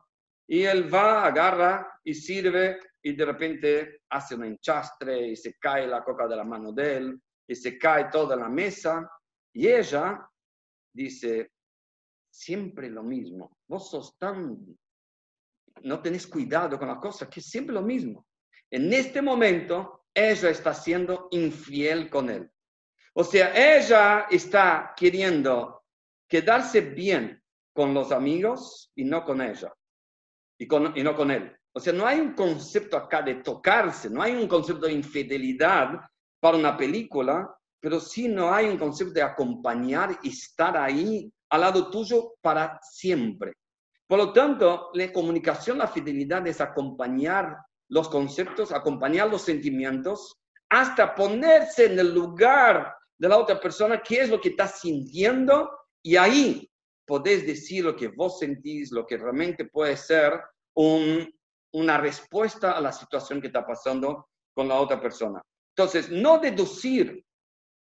[0.51, 5.85] Y él va, agarra y sirve y de repente hace un enchastre y se cae
[5.85, 9.07] la coca de la mano de él y se cae toda la mesa.
[9.53, 10.27] Y ella
[10.91, 11.51] dice,
[12.31, 14.57] siempre lo mismo, vos sos tan,
[15.83, 18.25] no tenés cuidado con la cosa, que siempre lo mismo.
[18.71, 22.49] En este momento ella está siendo infiel con él.
[23.13, 25.83] O sea, ella está queriendo
[26.27, 27.39] quedarse bien
[27.71, 29.71] con los amigos y no con ella,
[30.60, 31.52] y, con, y no con él.
[31.74, 36.00] O sea, no hay un concepto acá de tocarse, no hay un concepto de infidelidad
[36.39, 41.62] para una película, pero sí no hay un concepto de acompañar y estar ahí al
[41.62, 43.54] lado tuyo para siempre.
[44.08, 47.58] Por lo tanto, la comunicación, la fidelidad es acompañar
[47.89, 50.36] los conceptos, acompañar los sentimientos,
[50.69, 55.69] hasta ponerse en el lugar de la otra persona, qué es lo que está sintiendo,
[56.02, 56.68] y ahí
[57.10, 60.39] podés decir lo que vos sentís, lo que realmente puede ser
[60.76, 65.41] una respuesta a la situación que está pasando con la otra persona.
[65.76, 67.26] Entonces, no deducir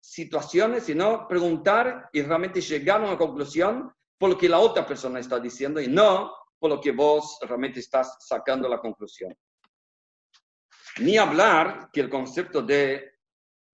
[0.04, 5.20] situaciones, sino preguntar y realmente llegar a una conclusión por lo que la otra persona
[5.20, 9.36] está diciendo y no por lo que vos realmente estás sacando la conclusión.
[11.00, 13.20] Ni hablar que el concepto de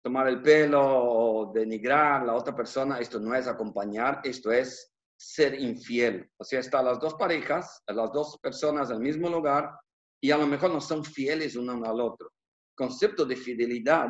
[0.04, 4.91] tomar el pelo o denigrar a la otra persona, esto no es acompañar, esto es
[5.22, 6.28] ser infiel.
[6.38, 9.72] O sea, están las dos parejas, las dos personas en el mismo lugar
[10.20, 12.32] y a lo mejor no son fieles uno al otro.
[12.76, 14.08] Concepto de fidelidad,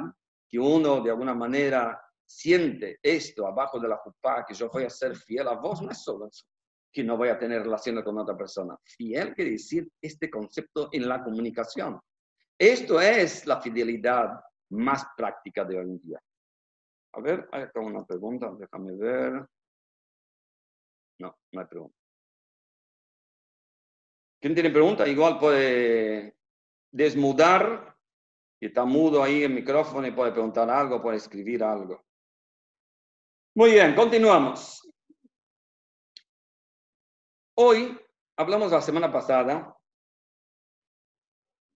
[0.47, 4.89] que uno de alguna manera siente esto abajo de la jupá, que yo voy a
[4.89, 6.45] ser fiel a vos, no es solo eso,
[6.93, 8.77] que no voy a tener relación con otra persona.
[8.81, 11.99] Fiel quiere decir este concepto en la comunicación.
[12.57, 16.21] Esto es la fidelidad más práctica de hoy en día.
[17.13, 19.45] A ver, hay acá una pregunta, déjame ver.
[21.53, 21.97] Hay pregunta.
[24.39, 25.07] ¿Quién tiene pregunta?
[25.07, 26.35] Igual puede
[26.91, 27.95] desmudar,
[28.59, 32.03] y está mudo ahí el micrófono y puede preguntar algo, puede escribir algo.
[33.55, 34.81] Muy bien, continuamos.
[37.55, 37.99] Hoy
[38.37, 39.75] hablamos la semana pasada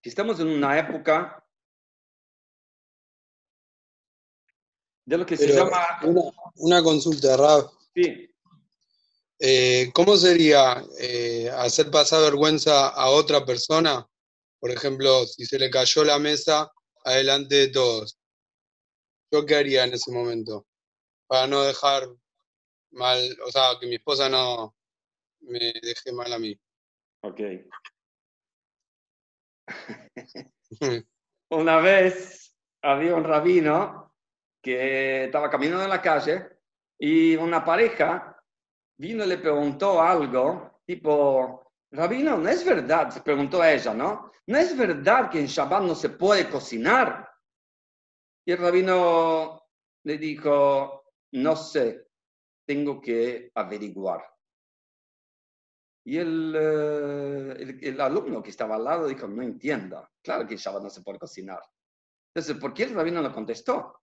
[0.08, 1.44] estamos en una época
[5.04, 6.00] de lo que se llama...
[6.56, 7.70] Una, consulta, Rab.
[7.94, 8.34] Sí.
[9.38, 14.06] Eh, ¿Cómo sería eh, hacer pasar vergüenza a otra persona?
[14.58, 16.72] Por ejemplo, si se le cayó la mesa
[17.04, 18.18] adelante de todos.
[19.30, 20.66] ¿Yo qué haría en ese momento?
[21.26, 22.08] Para no dejar
[22.92, 24.74] mal, o sea, que mi esposa no
[25.40, 26.58] me deje mal a mí.
[27.22, 27.40] Ok.
[31.50, 34.14] Una vez había un rabino
[34.62, 36.48] que estaba caminando en la calle
[36.98, 38.35] y una pareja
[38.98, 44.32] vino y le preguntó algo, tipo, Rabino, no es verdad, se preguntó a ella, ¿no?
[44.48, 47.28] No es verdad que en Shabbat no se puede cocinar.
[48.44, 49.60] Y el rabino
[50.04, 52.08] le dijo, no sé,
[52.66, 54.24] tengo que averiguar.
[56.04, 60.60] Y el, eh, el, alumno que estaba al lado dijo, no entienda, claro que en
[60.60, 61.60] Shabbat no se puede cocinar.
[62.32, 64.02] Entonces, ¿por qué el rabino no contestó?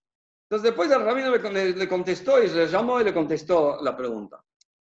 [0.50, 4.44] Entonces, después el rabino le, le contestó y le llamó y le contestó la pregunta.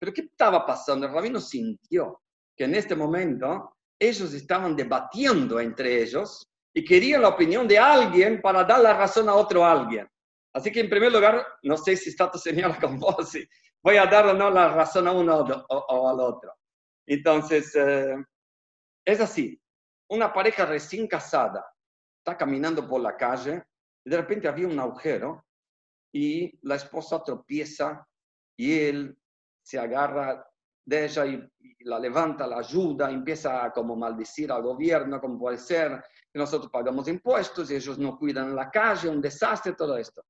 [0.03, 1.07] Pero ¿qué estaba pasando?
[1.07, 2.23] El rabino sintió
[2.57, 6.45] que en este momento ellos estaban debatiendo entre ellos
[6.75, 10.09] y querían la opinión de alguien para dar la razón a otro alguien.
[10.53, 13.31] Así que en primer lugar, no sé si está tu señora con vos,
[13.81, 15.37] voy a dar o no la razón a uno
[15.69, 16.53] o, al otro.
[17.07, 18.17] Entonces, eh,
[19.05, 19.57] es así.
[20.09, 21.65] Una pareja recién casada
[22.19, 23.63] está caminando por la calle
[24.05, 25.45] y de repente había un agujero
[26.13, 28.05] y la esposa tropieza
[28.57, 29.17] y él
[29.63, 30.45] se agarra
[30.85, 31.49] de ella y,
[31.85, 36.03] la levanta, la ayuda, empieza a como maldecir al gobierno, como puede ser
[36.33, 40.25] que nosotros pagamos impuestos y ellos no cuidan la calle, un desastre, todo esto.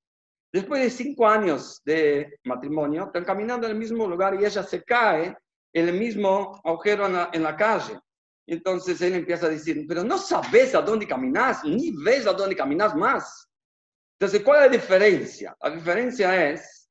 [0.51, 4.83] Después de cinco años de matrimonio, están caminando en el mismo lugar y ella se
[4.83, 5.37] cae
[5.73, 7.99] en el mismo agujero en la, calle.
[8.47, 12.57] Entonces él empieza a decir, pero no sabes a dónde caminas, ni ves a dónde
[12.57, 13.49] caminas más.
[14.19, 15.57] Entonces, ¿cuál es la diferencia?
[15.63, 16.82] La diferencia es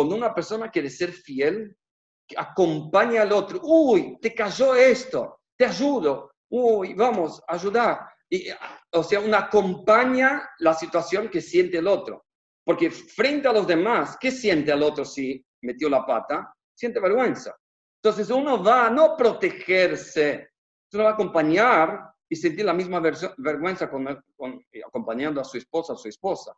[0.00, 1.76] cuando una persona quiere ser fiel,
[2.34, 3.60] acompaña al otro.
[3.62, 6.32] Uy, te cayó esto, te ayudo.
[6.48, 8.08] Uy, vamos, ayudar.
[8.30, 8.46] Y,
[8.92, 12.24] o sea, una acompaña la situación que siente el otro.
[12.64, 16.50] Porque frente a los demás, ¿qué siente el otro si metió la pata?
[16.74, 17.54] Siente vergüenza.
[18.02, 20.48] Entonces uno va a no protegerse,
[20.94, 23.02] uno va a acompañar y sentir la misma
[23.36, 24.08] vergüenza con,
[24.82, 26.54] acompañando a su esposa, a su esposa.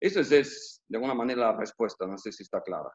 [0.00, 2.06] Eso es, es, de alguna manera, la respuesta.
[2.06, 2.90] No sé si está clara.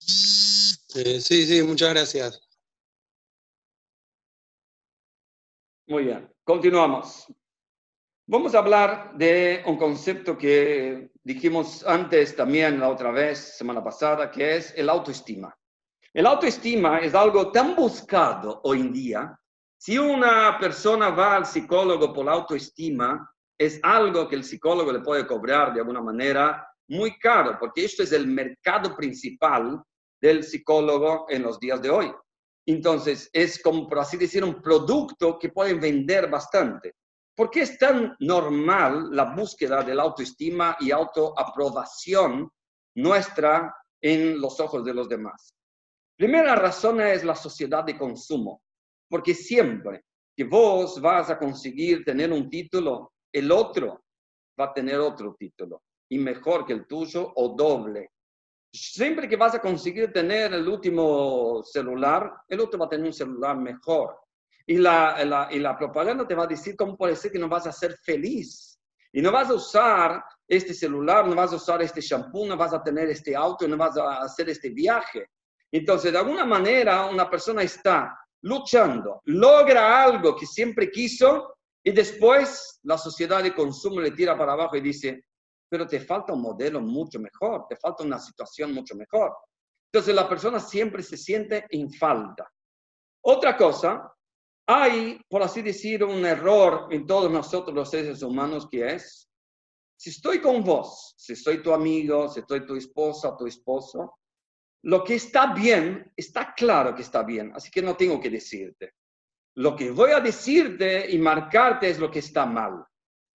[0.00, 2.40] sí, sí, muchas gracias.
[5.88, 7.26] Muy bien, continuamos.
[8.28, 14.28] Vamos a hablar de un concepto que dijimos antes también la otra vez, semana pasada,
[14.32, 15.56] que es el autoestima.
[16.12, 19.40] El autoestima es algo tan buscado hoy en día.
[19.78, 25.00] Si una persona va al psicólogo por la autoestima, es algo que el psicólogo le
[25.00, 29.82] puede cobrar de alguna manera muy caro, porque esto es el mercado principal
[30.20, 32.12] del psicólogo en los días de hoy.
[32.66, 36.94] Entonces, es como, por así decir, un producto que pueden vender bastante.
[37.34, 42.50] ¿Por qué es tan normal la búsqueda de la autoestima y autoaprobación
[42.96, 45.54] nuestra en los ojos de los demás?
[46.16, 48.62] Primera razón es la sociedad de consumo,
[49.08, 50.04] porque siempre
[50.34, 54.02] que vos vas a conseguir tener un título, el otro
[54.58, 58.12] va a tener otro título, y mejor que el tuyo o doble.
[58.72, 63.12] Siempre que vas a conseguir tener el último celular, el otro va a tener un
[63.12, 64.18] celular mejor.
[64.66, 67.66] Y la, y la propaganda te va a decir cómo puede ser que no vas
[67.66, 68.80] a ser feliz.
[69.12, 72.72] Y no vas a usar este celular, no vas a usar este shampoo, no vas
[72.72, 75.28] a tener este auto, no vas a hacer este viaje.
[75.70, 81.55] Entonces, de alguna manera, una persona está luchando, logra algo que siempre quiso
[81.86, 85.24] y después la sociedad de consumo le tira para abajo y dice,
[85.68, 89.32] pero te falta un modelo mucho mejor, te falta una situación mucho mejor.
[89.92, 92.52] Entonces la persona siempre se siente en falta.
[93.24, 94.12] Otra cosa
[94.66, 99.30] hay, por así decir, un error en todos nosotros los seres humanos que es,
[99.96, 104.18] si estoy con vos, si soy tu amigo, si estoy tu esposa, tu esposo,
[104.82, 108.95] lo que está bien, está claro que está bien, así que no tengo que decirte.
[109.56, 112.84] Lo que voy a decirte y marcarte es lo que está mal.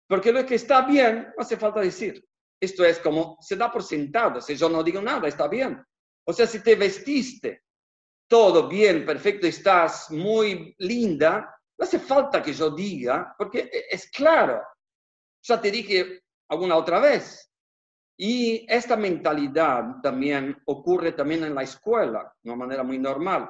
[0.08, 2.24] Porque lo que está bien, no hace falta decir.
[2.60, 5.84] Esto es como, se da por sentado, si yo no digo nada, está bien.
[6.26, 7.64] O sea, si te vestiste
[8.28, 14.10] todo bien, perfecto, estás muy linda, no hace falta que yo diga, porque e, es
[14.10, 14.62] claro.
[15.44, 17.50] Ya te dije alguna otra vez.
[18.20, 23.50] Y esta mentalidad también ocurre también en la escuela, de una manera muy normal.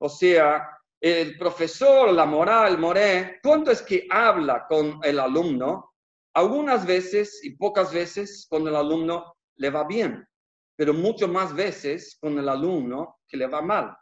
[0.00, 5.94] O sea, el profesor, la moral, Moré, ¿cuánto es que habla con el alumno?
[6.34, 10.26] Algunas veces y pocas veces con el alumno le va bien,
[10.76, 13.96] pero mucho más veces con el alumno que le va mal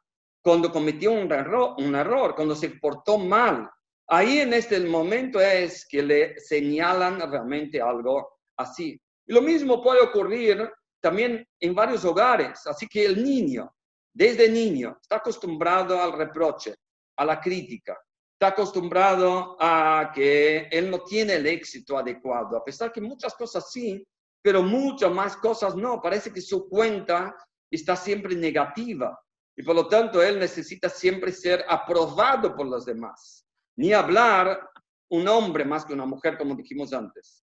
[0.47, 3.69] cuando cometió un error, un error, cuando se portó mal.
[4.07, 8.97] Ahí en este momento es que le señalan realmente algo así.
[9.27, 10.71] Y lo mismo puede ocurrir
[11.01, 12.65] también en varios hogares.
[12.65, 13.75] Así que el niño,
[14.15, 16.77] desde niño, está acostumbrado al reproche,
[17.17, 17.99] a la crítica,
[18.33, 23.71] está acostumbrado a que él no tiene el éxito adecuado, a pesar que muchas cosas
[23.73, 24.07] sí,
[24.43, 26.01] pero muchas más cosas no.
[26.01, 27.35] Parece que su cuenta
[27.69, 29.19] está siempre negativa.
[29.57, 33.45] Y por lo tanto, él necesita siempre ser aprobado por los demás.
[33.77, 34.71] Ni hablar
[35.11, 37.43] un hombre más que una mujer, como dijimos antes.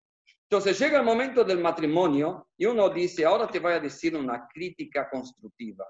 [0.48, 4.46] Entonces llega el momento del matrimonio y uno dice, ahora te voy a decir una
[4.46, 5.84] crítica constructiva.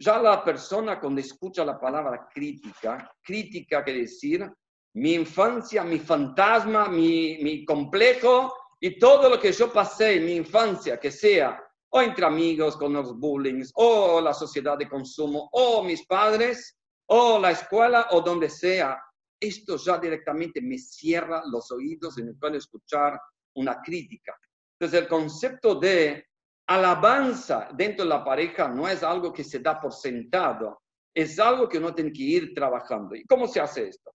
[0.00, 4.48] Ya la persona cuando escucha la palabra crítica, crítica quiere decir
[4.94, 10.36] mi infancia, mi fantasma, mi, mi complejo y todo lo que yo pasé en mi
[10.36, 15.82] infancia, que sea o entre amigos con los bullying, o la sociedad de consumo, o
[15.82, 16.76] mis padres,
[17.06, 19.00] o la escuela, o donde sea,
[19.40, 23.18] esto ya directamente me cierra los oídos en el cual escuchar
[23.54, 24.36] una crítica.
[24.78, 26.26] Entonces, el concepto de
[26.68, 30.82] alabanza dentro de la pareja no es algo que se da por sentado,
[31.14, 33.14] es algo que uno tiene que ir trabajando.
[33.16, 34.12] ¿Y cómo se hace esto?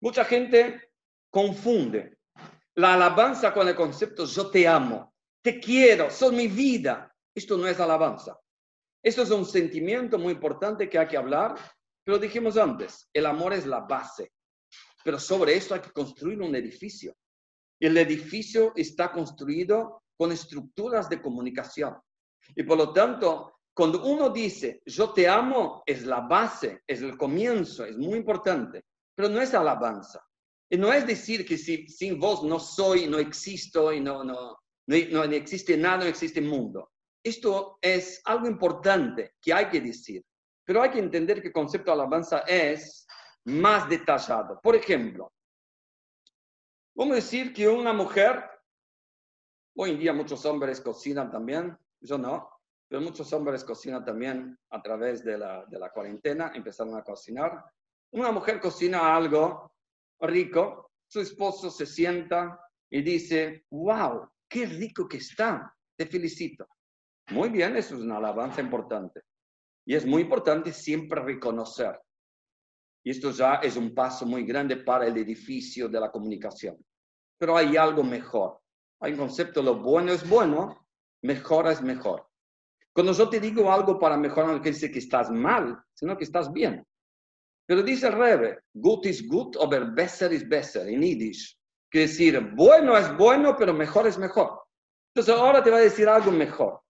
[0.00, 0.90] Mucha gente
[1.30, 2.18] confunde
[2.74, 7.10] la alabanza con el concepto yo te amo, te quiero, sos mi vida.
[7.34, 8.38] Esto no es alabanza.
[9.02, 11.56] Esto es un sentimiento muy importante que hay que hablar,
[12.04, 14.32] pero dijimos antes, el amor es la base.
[15.04, 17.14] Pero sobre esto hay que construir un edificio.
[17.84, 21.94] El edificio está construido con estructuras de comunicación.
[22.56, 27.18] Y por lo tanto, cuando uno dice yo te amo, es la base, es el
[27.18, 30.24] comienzo, es muy importante, pero no es alabanza.
[30.70, 34.56] Y no es decir que si, sin vos no soy, no existo y no, no,
[34.86, 36.90] no, no existe nada, no existe mundo.
[37.22, 40.24] Esto es algo importante que hay que decir,
[40.64, 43.06] pero hay que entender que el concepto de alabanza es
[43.44, 44.58] más detallado.
[44.62, 45.33] Por ejemplo,
[46.94, 48.44] vamos a decir que una mujer,
[49.76, 52.48] hoy en día muchos hombres cocinan también, yo no,
[52.88, 57.64] pero muchos hombres cocinan también a través de la, cuarentena, empezaron a cocinar.
[58.12, 59.72] Una mujer cocina algo
[60.20, 62.58] rico, su esposo se sienta
[62.90, 66.68] y dice, wow, qué rico que está, te felicito.
[67.30, 69.22] Muy bien, eso es una alabanza importante.
[69.86, 71.98] Y es muy importante siempre reconocer.
[73.04, 76.82] Y esto ya es un paso muy grande para el edificio de la comunicación.
[77.38, 78.60] Pero hay algo mejor.
[79.00, 80.86] Hay un concepto, lo bueno es bueno,
[81.22, 82.26] mejor es mejor.
[82.94, 86.24] Cuando yo te digo algo para mejorar, no quiere decir que estás mal, sino que
[86.24, 86.86] estás bien.
[87.66, 91.58] Pero dice el Rebe, gut is gut, aber besser is besser, en Yiddish.
[91.90, 94.62] Quiere decir, bueno es bueno, pero mejor es mejor.
[95.14, 96.80] Entonces ahora te va a decir algo mejor.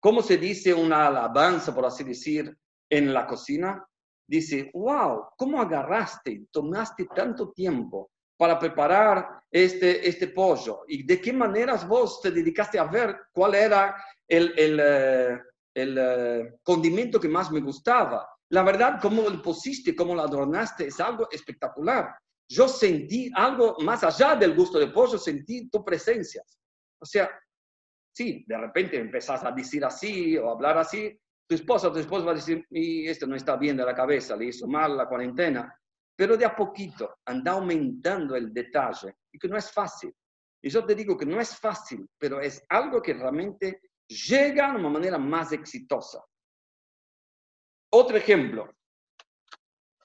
[0.00, 2.56] ¿Cómo se dice una alabanza, por así decir,
[2.90, 3.87] en la cocina?
[4.28, 10.84] Dice, wow, ¿cómo agarraste, tomaste tanto tiempo para preparar este, este pollo?
[10.86, 15.40] ¿Y de qué maneras vos te dedicaste a ver cuál era el, el, eh,
[15.74, 18.28] el, eh, condimento que más me gustaba?
[18.50, 22.14] La verdad, cómo lo pusiste, cómo lo adornaste, es algo espectacular.
[22.50, 26.42] Yo sentí algo más allá del gusto de pollo, sentí tu presencia.
[27.00, 27.30] O sea,
[28.18, 31.16] Sí, de repente empezás a decir así o hablar así,
[31.48, 34.36] tu esposa tu esposo va a decir, y esto no está bien de la cabeza,
[34.36, 35.74] le hizo mal la cuarentena.
[36.14, 40.14] Pero de a poquito anda aumentando el detalle y que no es fácil.
[40.60, 44.78] Y yo te digo que no es fácil, pero es algo que realmente llega de
[44.78, 46.22] una manera más exitosa.
[47.92, 48.70] Otro ejemplo.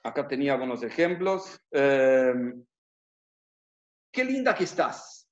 [0.04, 1.60] Acá tenía algunos ejemplos.
[1.72, 2.34] Eh,
[4.12, 5.24] qué linda que estás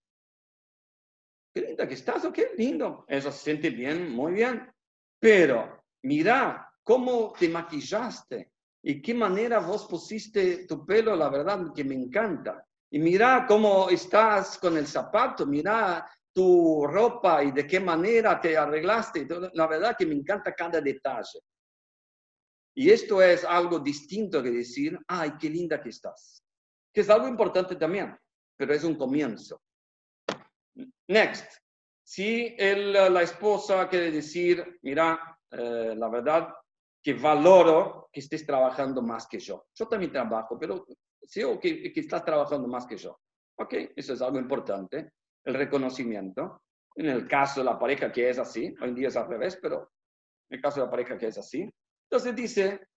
[1.53, 3.05] qué linda que estás, o qué lindo.
[3.07, 4.71] Eso se siente bien, muy bien.
[5.19, 8.51] Pero mira cómo te maquillaste
[8.83, 12.65] y qué manera vos pusiste tu pelo, la verdad que me encanta.
[12.89, 18.57] Y mira cómo estás con el zapato, mira tu ropa y de qué manera te
[18.57, 19.27] arreglaste.
[19.53, 21.39] La verdad que me encanta cada detalle.
[22.73, 26.43] Y esto es algo distinto que decir, ay, qué linda que estás.
[26.93, 28.17] Que es algo importante también,
[28.57, 29.61] pero es un comienzo.
[31.07, 31.59] Next.
[32.03, 36.53] Si el, la esposa quiere decir, mira, eh, la verdad
[37.03, 39.65] que valoro que estés trabajando más que yo.
[39.73, 40.85] Yo también trabajo, pero
[41.23, 43.19] sé que, que estás trabajando más que yo.
[43.57, 46.61] Ok, eso es algo importante, el reconocimiento.
[46.95, 49.57] En el caso de la pareja que es así, hoy en día es al revés,
[49.61, 49.91] pero
[50.49, 51.69] en el caso de la pareja que es así,
[52.09, 52.87] entonces dice,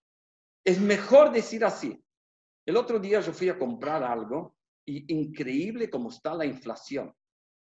[0.65, 2.03] es mejor decir así.
[2.67, 7.15] El otro día yo fui a comprar algo y increíble cómo está la inflación.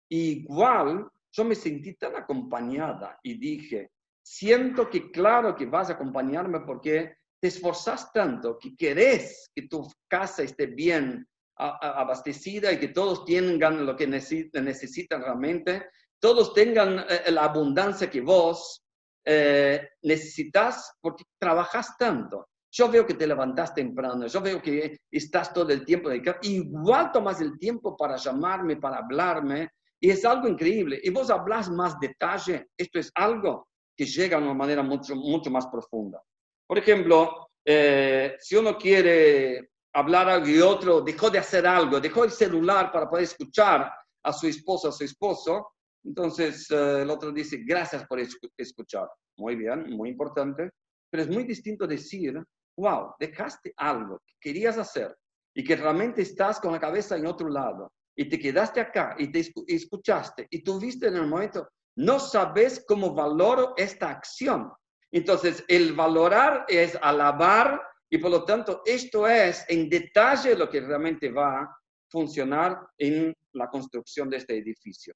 [0.10, 3.91] Igual yo me sentí tan acompañada y dije,
[4.24, 9.86] siento que claro que vas a acompañarme porque te esforzas tanto que querés que tu
[10.07, 15.88] casa esté bien abastecida y que todos tengan lo que necesitan realmente,
[16.19, 18.84] todos tengan eh, la abundancia que vos
[19.26, 22.47] eh, necesitas porque trabajas tanto.
[22.71, 26.39] Yo veo que te levantas temprano, yo veo que estás todo el tiempo dedicado.
[26.41, 29.69] Igual tomas el tiempo para llamarme, para hablarme,
[29.99, 30.99] y es algo increíble.
[31.03, 32.67] Y vos hablas más detalle.
[32.76, 36.22] Esto es algo que llega de una manera mucho, mucho más profunda.
[36.68, 42.24] Por ejemplo, eh, si uno quiere hablar algo y otro dejó de hacer algo, dejó
[42.24, 43.91] el celular para poder escuchar
[44.24, 45.74] a su esposa, a su esposo,
[46.04, 49.08] entonces eh, el otro dice, gracias por escuchar.
[49.38, 50.72] Muy bien, muy importante,
[51.10, 52.41] pero es muy distinto decir,
[52.78, 55.16] wow, dejaste algo que querías hacer
[55.56, 59.32] y que realmente estás con la cabeza en otro lado y te quedaste acá y
[59.32, 64.72] te escuchaste y tuviste en el momento, no sabes cómo valoro esta acción.
[65.12, 70.82] Entonces, el valorar es alabar y por lo tanto esto es en detalle lo que
[70.82, 71.78] realmente va a
[72.10, 75.14] funcionar en la construcción de este edificio.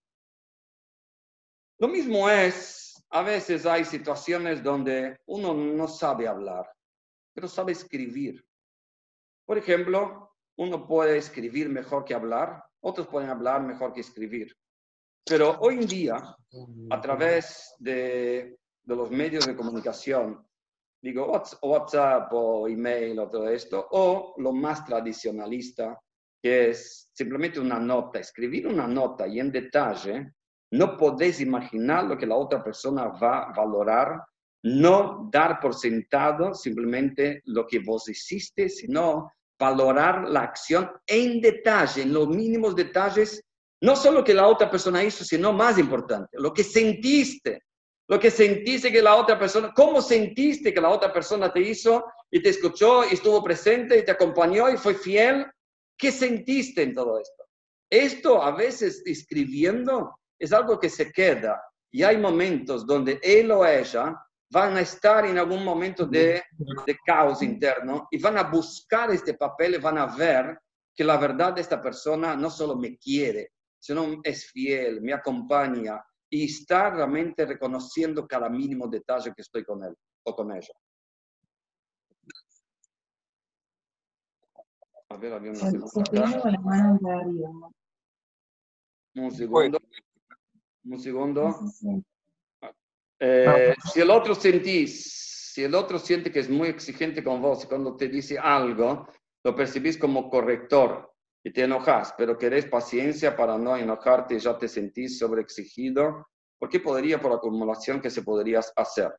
[1.79, 6.67] Lo mismo es, a veces hay situaciones donde uno no sabe hablar,
[7.33, 8.43] pero sabe escribir.
[9.45, 14.57] Por ejemplo, uno puede escribir mejor que hablar, otros pueden hablar mejor que escribir.
[15.27, 16.35] Pero hoy en día,
[16.89, 20.45] a través de, los medios de comunicación,
[21.01, 25.99] digo WhatsApp o email o todo esto, o lo más tradicionalista,
[26.41, 30.31] que es simplemente una nota, escribir una nota y en detalle,
[30.71, 34.21] no podéis imaginar lo que la otra persona va a valorar,
[34.63, 42.03] no dar por sentado simplemente lo que vos hiciste, sino valorar la acción en detalle,
[42.03, 43.43] en los mínimos detalles,
[43.81, 47.61] no solo que la otra persona hizo, sino más importante, lo que sentiste,
[48.09, 52.05] lo que sentiste que la otra persona, cómo sentiste que la otra persona te hizo
[52.31, 55.45] y te escuchó y estuvo presente y te acompañó y fue fiel,
[55.97, 57.43] ¿qué sentiste en todo esto?
[57.89, 61.61] Esto a veces escribiendo es algo que se queda
[61.91, 64.15] y hay momentos donde él o ella
[64.49, 66.41] van a estar en algún momento de,
[66.85, 70.57] de, caos interno y van a buscar este papel y van a ver
[70.95, 76.03] que la verdad de esta persona no solo me quiere, sino es fiel, me acompaña
[76.29, 80.73] y está realmente reconociendo cada mínimo detalle que estoy con él o con ella.
[85.09, 85.59] A ver, había una
[89.15, 89.79] Un segundo.
[90.83, 91.59] Un segundo.
[93.19, 97.63] Eh, si el otro sentís, si el otro siente que es muy exigente con vos
[97.63, 99.07] y cuando te dice algo,
[99.43, 104.57] lo percibís como corrector y te enojas, pero querés paciencia para no enojarte y ya
[104.57, 106.27] te sentís sobreexigido,
[106.59, 109.15] ¿por qué podría por acumulación que se podría hacer?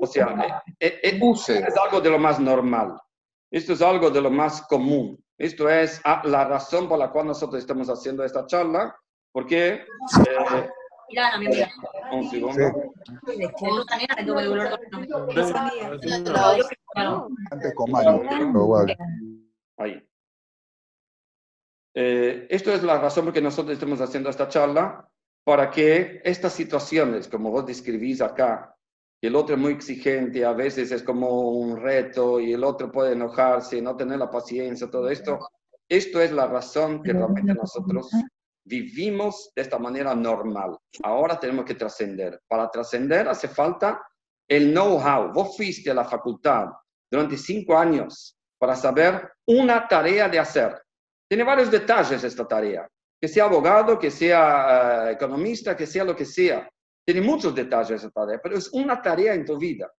[0.00, 2.96] O sea, eh, eh, es algo de lo más normal.
[3.50, 5.22] Esto es algo de lo más común.
[5.38, 8.94] Esto es ah, la razón por la cual nosotros estamos haciendo esta charla,
[9.32, 9.84] porque
[11.08, 11.68] Mira, mi amiga.
[12.12, 12.92] Un segundo.
[17.50, 17.90] Antes con
[19.78, 20.02] Ahí.
[21.94, 25.08] Eh, esto es la razón por que nosotros estamos haciendo esta charla,
[25.44, 28.74] para que estas situaciones, como vos describís acá,
[29.20, 32.90] que el otro es muy exigente, a veces es como un reto y el otro
[32.90, 35.38] puede enojarse, no tener la paciencia, todo esto,
[35.88, 38.10] esto es la razón que realmente nosotros
[38.64, 40.76] vivimos de esta manera normal.
[41.02, 42.40] Ahora tenemos que trascender.
[42.48, 44.00] Para trascender hace falta
[44.48, 45.32] el know-how.
[45.32, 46.68] Vos fuiste a la facultad
[47.10, 50.81] durante cinco años para saber una tarea de hacer.
[51.32, 52.86] Tiene varios detalles esta tarea.
[53.18, 56.68] Que sea abogado, que sea eh, economista, que sea lo que sea.
[57.02, 59.90] Tiene muchos detalles esta tarea, pero es una tarea en tu vida.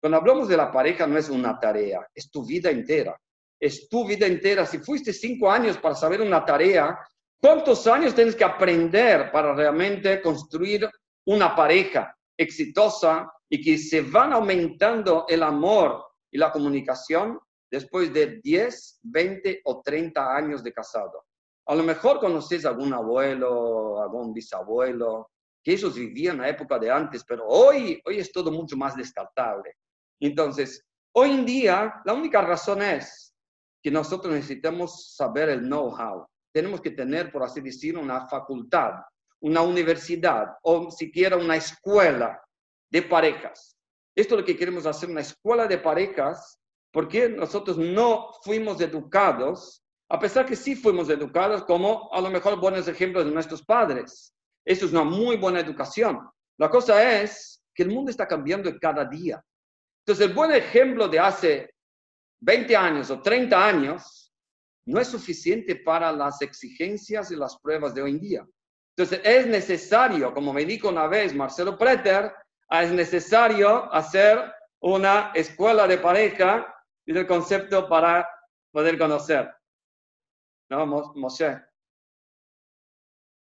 [0.00, 3.16] Cuando hablamos de la pareja no es una tarea, es tu vida entera.
[3.60, 4.66] Es tu vida entera.
[4.66, 6.98] Si fuiste cinco años para saber una tarea,
[7.40, 10.90] ¿Cuántos años tienes que aprender para realmente construir
[11.24, 17.38] una pareja exitosa y que se van aumentando el amor y la comunicación
[17.70, 21.24] después de 10, 20 o 30 años de casado?
[21.66, 25.30] A lo mejor conoces algún abuelo, algún bisabuelo,
[25.62, 29.76] que ellos vivían la época de antes, pero hoy, hoy es todo mucho más descartable.
[30.18, 33.34] Entonces, hoy en día, la única razón es
[33.82, 38.94] que nosotros necesitamos saber el know-how tenemos que tener, por así decirlo, una facultad,
[39.40, 42.42] una universidad o siquiera una escuela
[42.90, 43.76] de parejas.
[44.14, 46.58] Esto es lo que queremos hacer, una escuela de parejas,
[46.92, 52.58] porque nosotros no fuimos educados, a pesar que sí fuimos educados como a lo mejor
[52.58, 54.34] buenos ejemplos de nuestros padres.
[54.64, 56.28] Eso es una muy buena educación.
[56.58, 59.42] La cosa es que el mundo está cambiando cada día.
[60.04, 61.74] Entonces, el buen ejemplo de hace
[62.40, 64.32] 20 años o 30 años
[64.86, 68.46] no es suficiente para las exigencias y las pruebas de hoy en día.
[68.96, 72.32] Entonces, es necesario, como me dijo una vez Marcelo Preter,
[72.70, 76.74] es necesario hacer una escuela de pareja
[77.06, 78.28] y del concepto para
[78.72, 79.52] poder conocer.
[80.70, 81.60] ¿No, Moshe?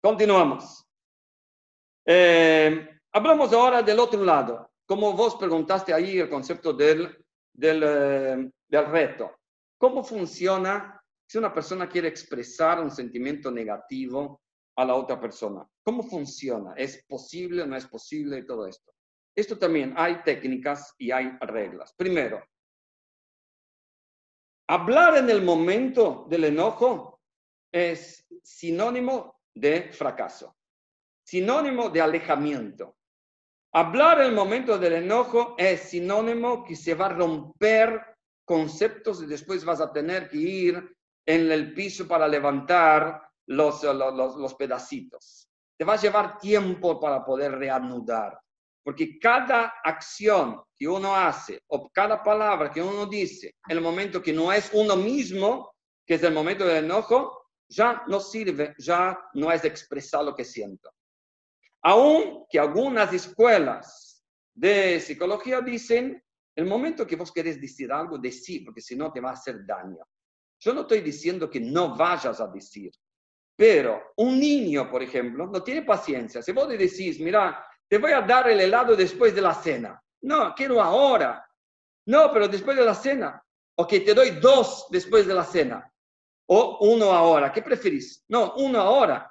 [0.02, 0.84] Continuamos.
[2.04, 4.68] Eh, hablamos ahora del otro lado.
[4.84, 9.36] como vos preguntaste ahí el concepto del, del, eh, del reto.
[9.78, 14.42] ¿Cómo funciona si una persona quiere expresar un sentimiento negativo
[14.76, 15.66] a la otra persona?
[15.84, 16.74] ¿Cómo funciona?
[16.76, 18.92] ¿Es posible o no es posible todo esto?
[19.34, 21.94] Esto también hay técnicas y hay reglas.
[21.96, 22.44] Primero,
[24.68, 27.20] hablar en el momento del enojo
[27.70, 30.56] es sinónimo de fracaso,
[31.24, 32.96] sinónimo de alejamiento.
[33.74, 38.00] Hablar en el momento del enojo es sinónimo que se va a romper
[38.44, 40.96] conceptos y después vas a tener que ir
[41.26, 45.48] en el piso para levantar los, los, los pedacitos.
[45.78, 48.38] Te va a llevar tiempo para poder reanudar.
[48.82, 54.20] Porque cada acción que uno hace o cada palabra que uno dice en el momento
[54.20, 55.74] que no es uno mismo,
[56.04, 60.44] que es el momento del enojo, ya no sirve, ya no es expresar lo que
[60.44, 60.92] siento.
[61.82, 64.24] Aún que algunas escuelas
[64.54, 66.22] de psicología dicen,
[66.54, 69.64] el momento que vos querés decir algo, decí, porque si no te va a hacer
[69.64, 70.04] daño.
[70.60, 72.92] Yo no estoy diciendo que no vayas a decir,
[73.56, 76.42] pero un niño, por ejemplo, no tiene paciencia.
[76.42, 80.02] Si vos le decís, mira, te voy a dar el helado después de la cena.
[80.22, 81.46] No, quiero ahora.
[82.06, 83.44] No, pero después de la cena.
[83.78, 85.92] Ok, te doy dos después de la cena.
[86.46, 87.52] O uno ahora.
[87.52, 88.24] ¿Qué preferís?
[88.28, 89.30] No, uno ahora.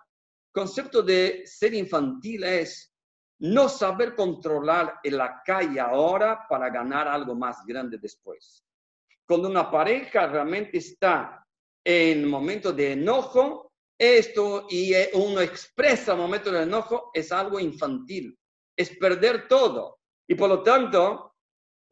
[0.54, 2.94] Concepto de ser infantil es
[3.40, 8.64] no saber controlar en la calle ahora para ganar algo más grande después.
[9.28, 11.44] Cuando una pareja realmente está
[11.84, 18.38] en momento de enojo, esto y uno expresa momento de enojo es algo infantil
[18.82, 20.00] es perder todo.
[20.28, 21.36] Y por lo tanto,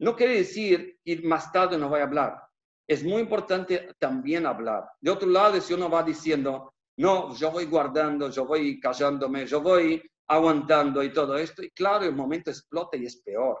[0.00, 2.42] no quiere decir que más tarde no vaya a hablar.
[2.88, 4.90] Es muy importante también hablar.
[5.00, 9.60] De otro lado, si uno va diciendo, no, yo voy guardando, yo voy callándome, yo
[9.60, 13.58] voy aguantando y todo esto, y claro, el momento explota y es peor.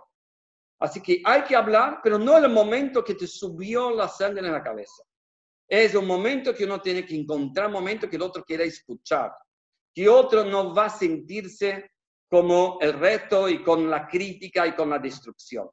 [0.80, 4.52] Así que hay que hablar, pero no el momento que te subió la sangre en
[4.52, 5.02] la cabeza.
[5.68, 9.32] Es un momento que uno tiene que encontrar, un momento que el otro quiera escuchar,
[9.94, 11.90] que otro no va a sentirse
[12.30, 15.68] como el reto y con la crítica y con la destrucción.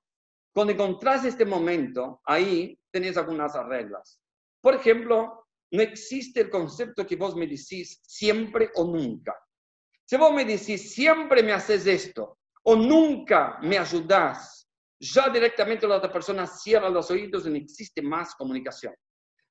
[0.51, 4.19] Cuando encontrás este momento, ahí tenés algunas reglas.
[4.59, 9.35] Por ejemplo, no existe el concepto que vos me decís siempre o nunca.
[10.03, 14.67] Si vos me decís siempre me haces esto o nunca me ayudás,
[14.99, 18.95] ya directamente la otra persona cierra los oídos y no existe más comunicación.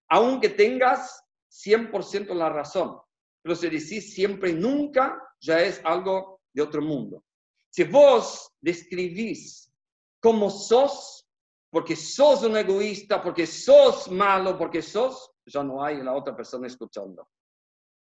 [0.08, 1.22] Aunque tengas
[1.64, 2.98] 100% la razón,
[3.42, 7.22] pero si decís siempre y nunca, ya es algo de otro mundo.
[7.70, 9.70] Si vos describís
[10.18, 11.28] como sos,
[11.70, 16.66] porque sos un egoísta, porque sos malo, porque sos, ya no hay la otra persona
[16.66, 17.28] escuchando.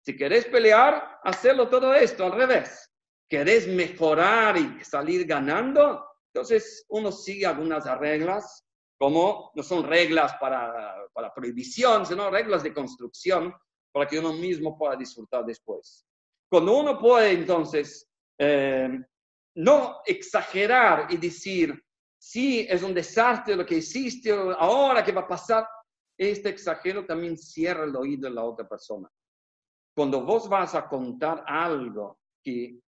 [0.00, 2.88] Si querés pelear, hacerlo todo esto al revés.
[3.28, 6.06] ¿Querés mejorar y salir ganando?
[6.32, 8.64] Entonces uno sigue algunas reglas,
[8.96, 13.52] como no son reglas para, para prohibición, sino reglas de construcción
[13.92, 16.06] para que uno mismo pueda disfrutar después.
[16.48, 19.00] Cuando uno puede entonces eh,
[19.56, 21.80] no exagerar y decir,
[22.18, 25.66] sí, es un desastre lo que hiciste, ahora qué va a pasar.
[26.16, 29.08] Este exagero también cierra el oído de la otra persona.
[29.96, 32.78] Cuando vos vas a contar algo que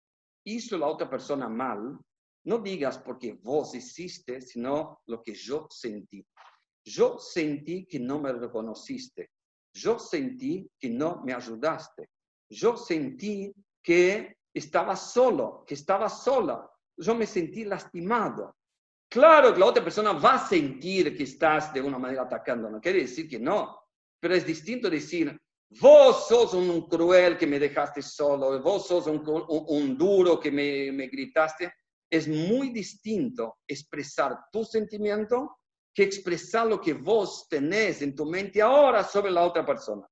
[0.44, 1.98] hizo la otra persona mal,
[2.44, 6.24] no digas porque vos hiciste, sino lo que yo sentí.
[6.84, 9.30] Yo sentí que no me reconociste.
[9.74, 12.08] Yo sentí que no me ayudaste.
[12.48, 16.68] Yo sentí que estaba solo, que estaba sola.
[16.96, 18.56] Yo me sentí lastimado.
[19.08, 22.80] Claro que la otra persona va a sentir que estás de una manera atacando, no
[22.80, 23.78] quiere decir que no,
[24.18, 25.38] pero es distinto decir,
[25.80, 31.06] vos sos un cruel que me dejaste solo, vos sos un, duro que me, me
[31.06, 31.72] gritaste.
[32.10, 35.58] Es muy distinto expresar tu sentimiento
[35.94, 40.06] que expresar lo que vos tenés en tu mente ahora sobre la otra persona.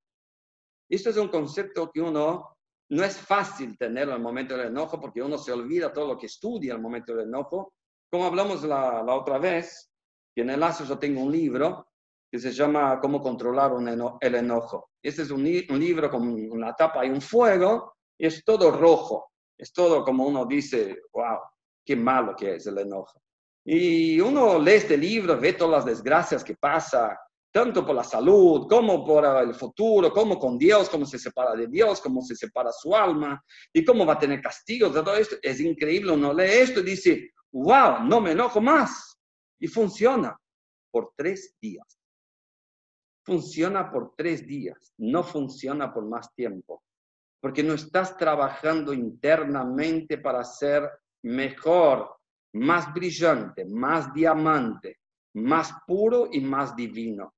[0.88, 2.54] Esto es un concepto que uno
[2.95, 6.26] no es fácil tenerlo el momento del enojo porque uno se olvida todo lo que
[6.26, 7.74] estudia al momento del enojo.
[8.09, 9.90] Como hablamos la, otra vez,
[10.32, 11.88] que en el lazo yo tengo un libro
[12.30, 13.72] que se llama Cómo controlar
[14.20, 14.90] el enojo.
[15.03, 19.32] Este es un, libro con una tapa y un fuego y es todo rojo.
[19.59, 21.38] Es todo como uno dice, wow,
[21.84, 23.20] qué malo que es el enojo.
[23.64, 27.18] Y uno lee este libro, ve todas las desgracias que pasa
[27.55, 31.69] tanto por la salud, como por el futuro, como con Dios, cómo se separa de
[31.69, 33.41] Dios, cómo se separa su alma
[33.73, 34.93] y cómo va a tener castigos.
[34.93, 36.11] Todo esto es increíble.
[36.11, 39.17] Uno lee esto y dice, wow, no me enojo más.
[39.61, 40.37] Y funciona
[40.91, 41.87] por tres días.
[43.25, 46.83] Funciona por tres días, no funciona por más tiempo,
[47.41, 50.91] porque no estás trabajando internamente para ser
[51.23, 52.17] mejor
[52.55, 54.99] más brillante, más diamante,
[55.35, 57.33] más puro y más divino.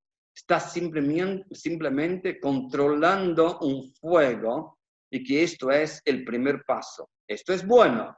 [0.59, 4.77] Simplemente, simplemente controlando un fuego
[5.11, 7.09] y que esto es el primer paso.
[7.27, 8.15] Esto es bueno,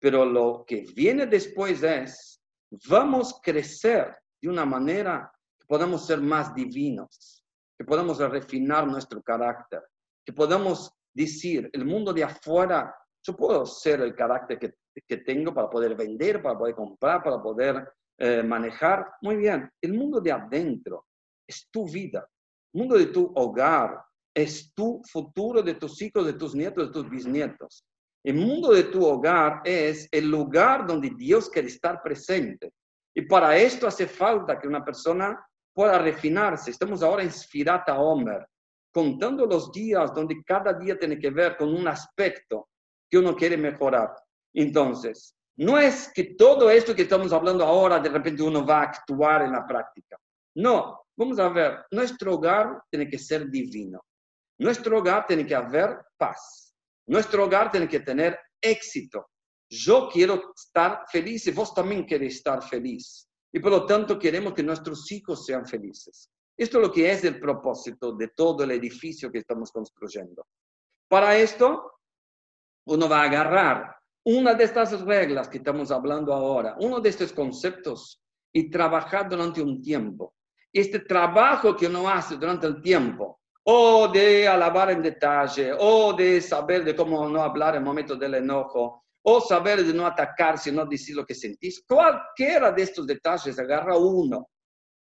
[0.00, 2.40] pero lo que viene después es,
[2.88, 7.44] vamos a crecer de una manera que podamos ser más divinos,
[7.76, 9.82] que podamos refinar nuestro carácter,
[10.24, 12.94] que podamos decir, el mundo de afuera,
[13.26, 14.74] yo puedo ser el carácter que,
[15.06, 19.06] que tengo para poder vender, para poder comprar, para poder eh, manejar.
[19.22, 21.07] Muy bien, el mundo de adentro
[21.48, 22.28] es tu vida,
[22.72, 24.04] mundo de tu hogar
[24.38, 27.84] es tu futuro, de tus hijos, de tus nietos, de tus bisnietos.
[28.24, 32.72] El mundo de tu hogar es el lugar donde Dios quiere estar presente.
[33.14, 35.44] Y para esto hace falta que una persona
[35.74, 36.70] pueda refinarse.
[36.70, 38.46] Estamos ahora en Sfirata Omer,
[38.92, 42.68] contando los días donde cada día tiene que ver con un aspecto
[43.10, 44.14] que uno quiere mejorar.
[44.54, 48.84] Entonces, no es que todo esto que estamos hablando ahora de repente uno va a
[48.84, 50.16] actuar en la práctica.
[50.54, 54.00] No, vamos a ver, nuestro hogar tiene que ser divino.
[54.58, 56.74] Nuestro hogar tiene que haber paz.
[57.06, 59.26] Nuestro hogar tiene que tener éxito.
[59.68, 63.28] Yo quiero estar feliz y vos también querés estar feliz.
[63.52, 66.30] Y por lo tanto queremos que nuestros hijos sean felices.
[66.56, 70.46] Esto es lo que es el propósito de todo el edificio que estamos construyendo.
[71.08, 71.92] Para esto,
[72.86, 77.32] uno va a agarrar una de estas reglas que estamos hablando ahora, uno de estos
[77.32, 78.20] conceptos
[78.52, 80.34] y trabajar durante un tiempo.
[80.72, 86.40] Este trabajo que uno hace durante el tiempo, o de alabar en detalle, o de
[86.40, 90.86] saber de cómo no hablar en momentos del enojo, o saber de no atacar, sino
[90.86, 94.48] decir lo que sentís, cualquiera de estos detalles, agarra uno,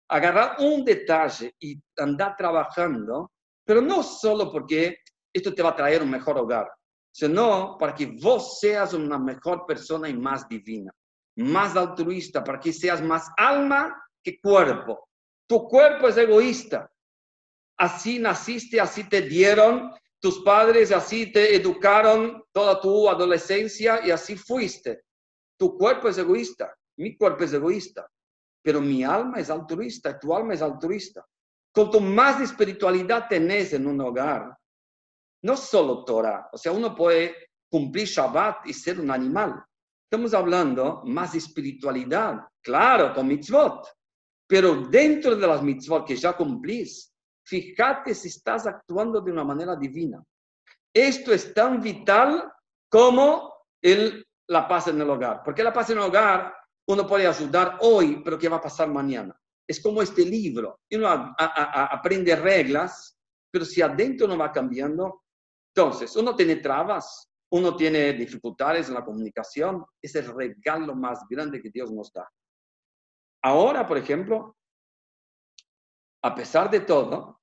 [0.08, 3.32] agarrar un detalle y andar trabajando,
[3.64, 4.96] pero no solo porque
[5.32, 6.70] esto te va a traer un mejor hogar,
[7.12, 10.90] sino para que vos seas una mejor persona y más divina,
[11.36, 15.08] más altruista, para que seas más alma que cuerpo.
[15.46, 16.90] Tu cuerpo es egoísta.
[17.76, 19.90] Así naciste, así te dieron
[20.20, 25.02] tus padres, así te educaron toda tu adolescencia y así fuiste.
[25.58, 28.08] Tu cuerpo es egoísta, mi cuerpo es egoísta,
[28.62, 31.26] pero mi alma es altruista, tu alma es altruista.
[31.74, 34.56] Cuanto más espiritualidad tenés en un hogar,
[35.42, 39.62] no solo Torah, o sea, uno puede cumplir Shabbat y ser un animal.
[40.04, 43.86] Estamos hablando más espiritualidad, claro, con mitzvot,
[44.46, 47.12] pero dentro de las mitzvot que ya cumplís,
[47.46, 50.22] fíjate si estás actuando de una manera divina.
[50.92, 52.52] Esto es tan vital
[52.88, 56.54] como el, la paz en el hogar, porque la paz en el hogar
[56.86, 59.34] uno puede ayudar hoy, pero ¿qué va a pasar mañana?
[59.66, 63.18] Es como este libro, uno aprende reglas,
[63.50, 65.22] pero si adentro no va cambiando,
[65.74, 71.60] entonces, uno tiene trabas, uno tiene dificultades en la comunicación, es el regalo más grande
[71.60, 72.28] que Dios nos da.
[73.44, 74.56] Ahora, por ejemplo,
[76.22, 77.42] a pesar de todo,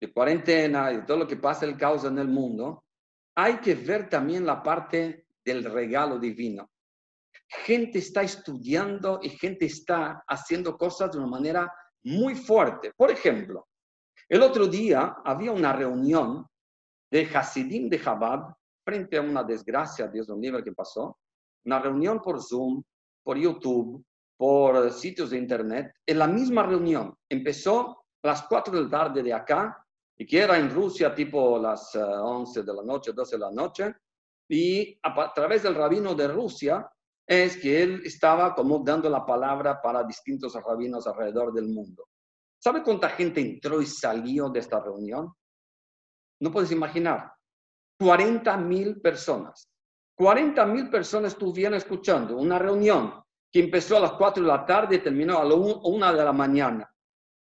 [0.00, 2.84] de cuarentena y de todo lo que pasa el caos en el mundo,
[3.36, 6.70] hay que ver también la parte del regalo divino.
[7.46, 11.70] Gente está estudiando y gente está haciendo cosas de una manera
[12.04, 12.94] muy fuerte.
[12.96, 13.68] Por ejemplo,
[14.26, 16.46] el otro día había una reunión
[17.12, 21.18] de Hasidim de Chabad frente a una desgracia, Dios lo libre, que pasó,
[21.66, 22.82] una reunión por Zoom,
[23.22, 24.02] por YouTube,
[24.40, 27.14] por sitios de Internet, en la misma reunión.
[27.28, 29.86] Empezó a las 4 de la tarde de acá,
[30.18, 33.50] y que era en Rusia tipo las 11 eh, de la noche, 12 de la
[33.50, 33.94] noche,
[34.48, 36.90] y a, través del rabino de Rusia
[37.28, 42.08] es que él estaba como dando la palabra para distintos rabinos alrededor del mundo.
[42.58, 45.34] ¿Sabe cuánta gente entró y salió de esta reunión?
[46.40, 47.30] No puedes imaginar.
[47.98, 49.68] 40 mil personas.
[50.16, 53.20] 40 mil personas estuvieron escuchando una reunión
[53.52, 56.32] que empezó a las 4 de la tarde y terminó a la 1 de la
[56.32, 56.90] mañana.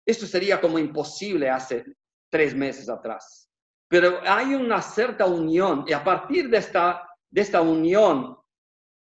[0.05, 1.83] Esto sería como imposible hace
[2.29, 3.49] tres meses atrás.
[3.87, 8.37] Pero hay una cierta unión y a partir de esta, de esta unión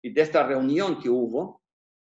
[0.02, 1.62] y de esta reunión que hubo,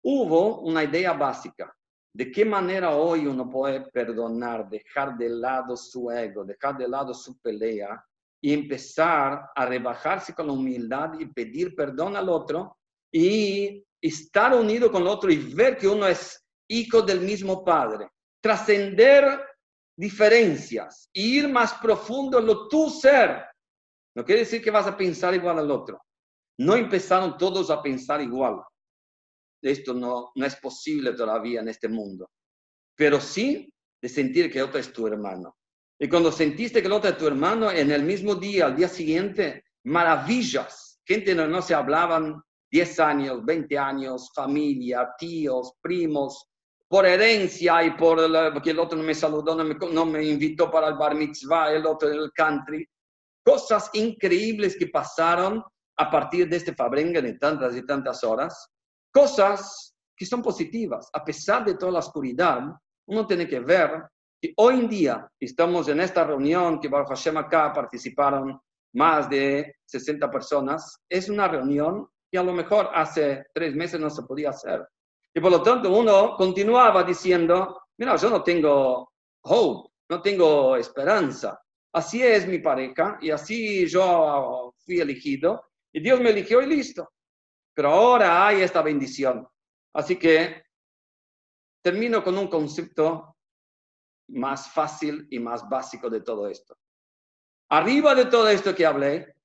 [0.04, 1.76] hubo una idea básica.
[2.14, 7.14] ¿De qué manera hoy uno puede perdonar, dejar de lado su ego, dejar de lado
[7.14, 8.04] su pelea
[8.42, 12.78] y empezar a rebajarse con la humildad y pedir perdón al otro
[13.12, 18.10] y estar unido con el otro y ver que uno es hijo del mismo Padre?
[18.42, 19.42] Trascender
[19.96, 23.44] diferencias, ir más profundo en lo tu ser.
[24.16, 26.02] No quiere decir que vas a pensar igual al otro.
[26.60, 28.62] No empezaron todos a pensar igual
[29.70, 32.30] esto no, no es posible todavía en este mundo.
[32.96, 33.72] Pero sí
[34.02, 35.56] de sentir que el otro es tu hermano.
[36.00, 38.88] Y cuando sentiste que el otro es tu hermano, en el mismo día, al día
[38.88, 41.00] siguiente, maravillas.
[41.06, 42.42] Gente no, no se hablaban
[42.72, 46.48] 10 años, 20 años, familia, tíos, primos,
[46.88, 48.20] por herencia y por
[48.54, 51.72] porque el otro no me saludó, no me, no me invitó para el bar mitzvah,
[51.72, 52.88] el otro del country.
[53.44, 55.64] Cosas increíbles que pasaron
[55.98, 58.70] a partir de este Fabrengen de tantas y tantas horas.
[59.12, 62.62] Cosas que son positivas, a pesar de toda la oscuridad,
[63.08, 64.04] uno tiene que ver
[64.42, 68.60] que hoy en día estamos en esta reunión que Baruch Hashem acá participaron
[68.94, 71.00] más de 60 personas.
[71.10, 74.88] Es una reunión que a lo mejor hace tres meses no se podía hacer.
[75.34, 79.12] Y por lo tanto uno continuaba diciendo, mira, yo no tengo
[79.42, 81.62] hope, no tengo esperanza.
[81.94, 87.12] Así es mi pareja y así yo fui elegido y Dios me eligió y listo.
[87.74, 89.46] Pero ahora hay esta bendición.
[89.94, 90.64] Así que
[91.82, 93.36] termino con un concepto
[94.30, 96.78] más fácil y más básico de todo esto.
[97.70, 99.36] Arriba de todo esto que hablé,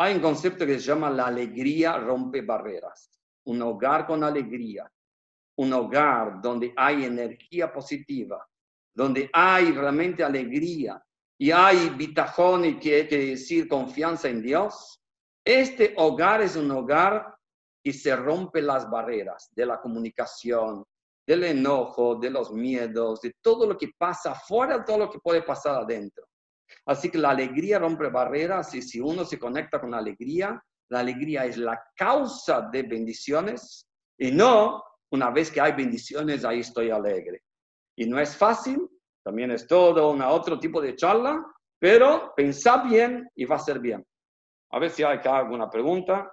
[0.00, 3.10] hay un concepto que se llama la alegría rompe barreras.
[3.44, 4.90] Un hogar con alegría,
[5.58, 8.48] un hogar donde hay energía positiva,
[8.94, 11.04] donde hay realmente alegría
[11.36, 15.02] y hay bitajón y que, que decir confianza en Dios.
[15.44, 17.34] Este hogar es un hogar
[17.84, 20.82] que se rompe las barreras de la comunicación,
[21.26, 25.42] del enojo, de los miedos, de todo lo que pasa afuera, todo lo que puede
[25.42, 26.24] pasar adentro.
[26.86, 31.00] Así que la alegría rompe barreras y si uno se conecta con la alegría, la
[31.00, 33.86] alegría es la causa de bendiciones
[34.18, 37.42] y no una vez que hay bendiciones, ahí estoy alegre.
[37.96, 38.88] Y no es fácil,
[39.22, 41.44] también es todo un otro tipo de charla,
[41.78, 44.06] pero pensá bien y va a ser bien.
[44.72, 46.32] A ver si hay acá alguna pregunta.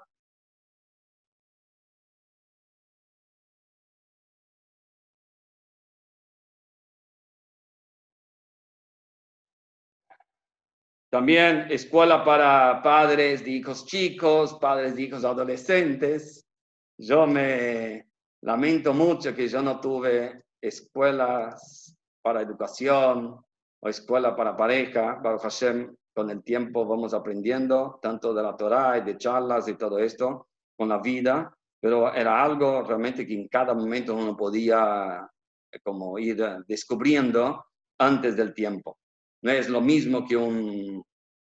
[11.09, 16.45] También escuela para padres de hijos chicos, padres de hijos adolescentes.
[16.97, 18.09] Yo me
[18.41, 23.39] lamento mucho que yo no tuve escuelas para educación
[23.79, 25.15] o escuela para pareja.
[25.23, 29.75] Baruch Hashem, con el tiempo vamos aprendiendo tanto de la Torah y de charlas y
[29.75, 35.25] todo esto con la vida, pero era algo realmente que en cada momento uno podía
[35.83, 37.65] como ir descubriendo
[37.97, 38.97] antes del tiempo.
[39.43, 41.03] No es lo mismo que un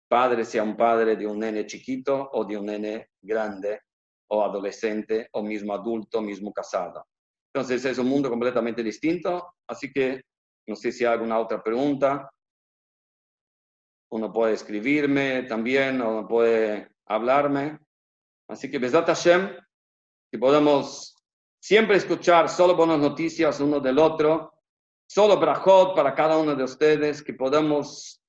[0.08, 3.80] padre sea un padre de un nene chiquito o de un nene grande
[4.28, 7.04] o adolescente o mismo adulto, mismo casado.
[7.52, 10.22] Entonces es un mundo completamente distinto, así que
[10.68, 12.30] no sé si hay alguna otra pregunta.
[14.12, 17.78] Uno puede escribirme también o puede hablarme.
[18.48, 19.50] Así que Besat Hashem,
[20.30, 21.16] que podamos
[21.60, 24.52] siempre escuchar solo buenas noticias uno del otro,
[25.10, 28.22] solo brajot para cada uno de ustedes, que podamos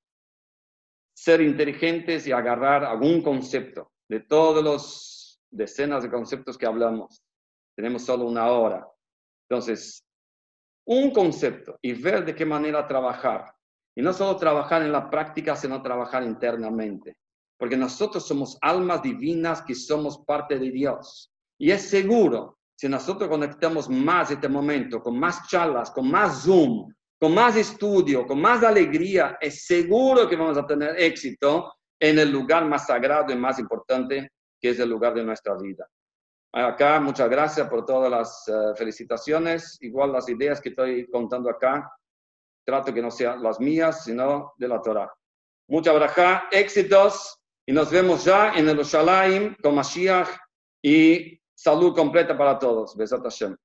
[1.13, 7.21] ser inteligentes y agarrar algún concepto de todos los decenas de conceptos que hablamos.
[7.75, 8.87] Tenemos solo una hora.
[9.47, 10.03] Entonces,
[10.87, 13.53] un concepto y ver de qué manera trabajar.
[13.95, 17.15] Y no solo trabajar en la práctica, sino trabajar internamente.
[17.59, 21.31] Porque nosotros somos almas divinas que somos parte de Dios.
[21.59, 26.91] Y es seguro si nosotros conectamos más este momento, con más charlas, con más Zoom,
[27.19, 32.31] con más estudio, con más alegría, es seguro que vamos a tener éxito en el
[32.31, 35.87] lugar más sagrado y más importante, que es el lugar de nuestra vida.
[36.51, 39.77] Acá, muchas gracias por todas las eh, felicitaciones.
[39.81, 41.87] Igual las ideas que estoy contando acá,
[42.65, 45.13] trato que no sean las mías, sino de la Torah.
[45.67, 50.29] Muchas gracias, éxitos y nos vemos ya en el Shalaim con Mashiach
[50.83, 52.95] y Salud completa para todos.
[52.95, 53.55] Besat Hashem.